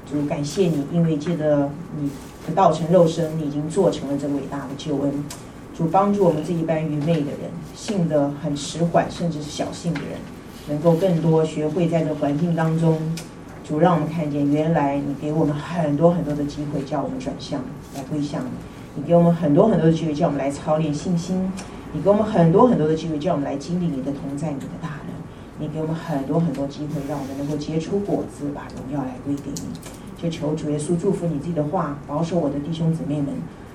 [0.10, 1.70] 主，感谢你，因为借着
[2.00, 2.10] 你
[2.48, 5.12] 的道成肉身，你已经做成了这伟大的救恩。
[5.78, 10.18] 主，帮助我们这一般愚昧的人，信得很迟缓，甚至是小信的人，
[10.70, 12.98] 能够更多学会在这环境当中。
[13.64, 17.62] 主让我们看见，原来你给我们很多很多的机会，叫我们转向
[17.94, 18.50] 来归向你；
[18.96, 21.52] 你给我们很多很多的机会，叫我们来操练信心；
[21.92, 25.14] 你给我们很多很多的机会，叫我们来经历你的同在、你的大能；
[25.60, 29.97] 你给我们很多很多机会，让我们能够结出果子，把荣耀来归给你。
[30.18, 33.28] 就求主耶稣祝福你自己的话，保守我的弟兄姊妹们，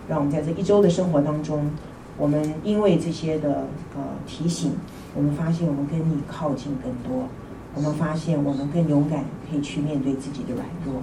[0.09, 1.71] 让我们在这一周的生活当中，
[2.19, 3.67] 我们因为这些的
[3.97, 4.73] 呃提醒，
[5.15, 7.29] 我们发现我们跟你靠近更多。
[7.75, 10.97] 我们发现，我们更勇敢，可以去面对自己的软弱。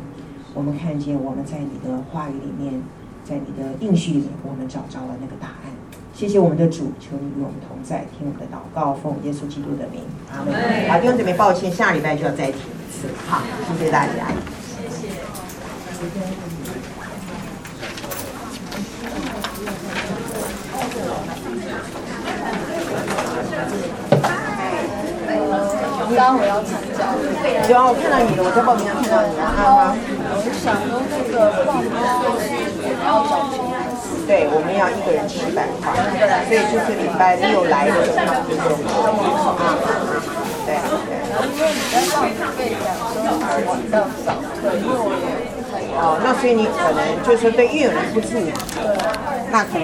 [0.53, 2.80] 我们看见，我们在你的话语里面，
[3.26, 5.72] 在你的应许里面，我们找着了那个答案。
[6.14, 10.53] 谢谢我们的主，求你与我们同在，听我们的祷告，奉耶稣基督的名，阿门。
[10.88, 13.07] 好，弟兄姊妹，抱歉，下礼拜就要再听一次。
[13.26, 14.59] 好，谢谢大家。
[14.99, 15.13] 谢谢。
[26.15, 27.15] 刚我要参加，
[27.69, 29.95] 有啊，我看到你了，我在报名上看到你了啊。
[29.95, 31.95] 我想说那个报名费
[33.07, 33.63] 要缴钱，
[34.27, 35.95] 对，我们要一个人七百块，
[36.43, 38.76] 所以就是礼拜六来的时候要给我
[39.15, 39.23] 们
[39.63, 39.80] 啊，
[40.70, 40.78] 对
[41.10, 41.18] 对。
[41.50, 45.26] 因为你在报名费讲说比较少，对，因为我也。
[46.02, 48.38] 哦，那所以你可能就是说对，因为有人不住，
[49.52, 49.84] 那可能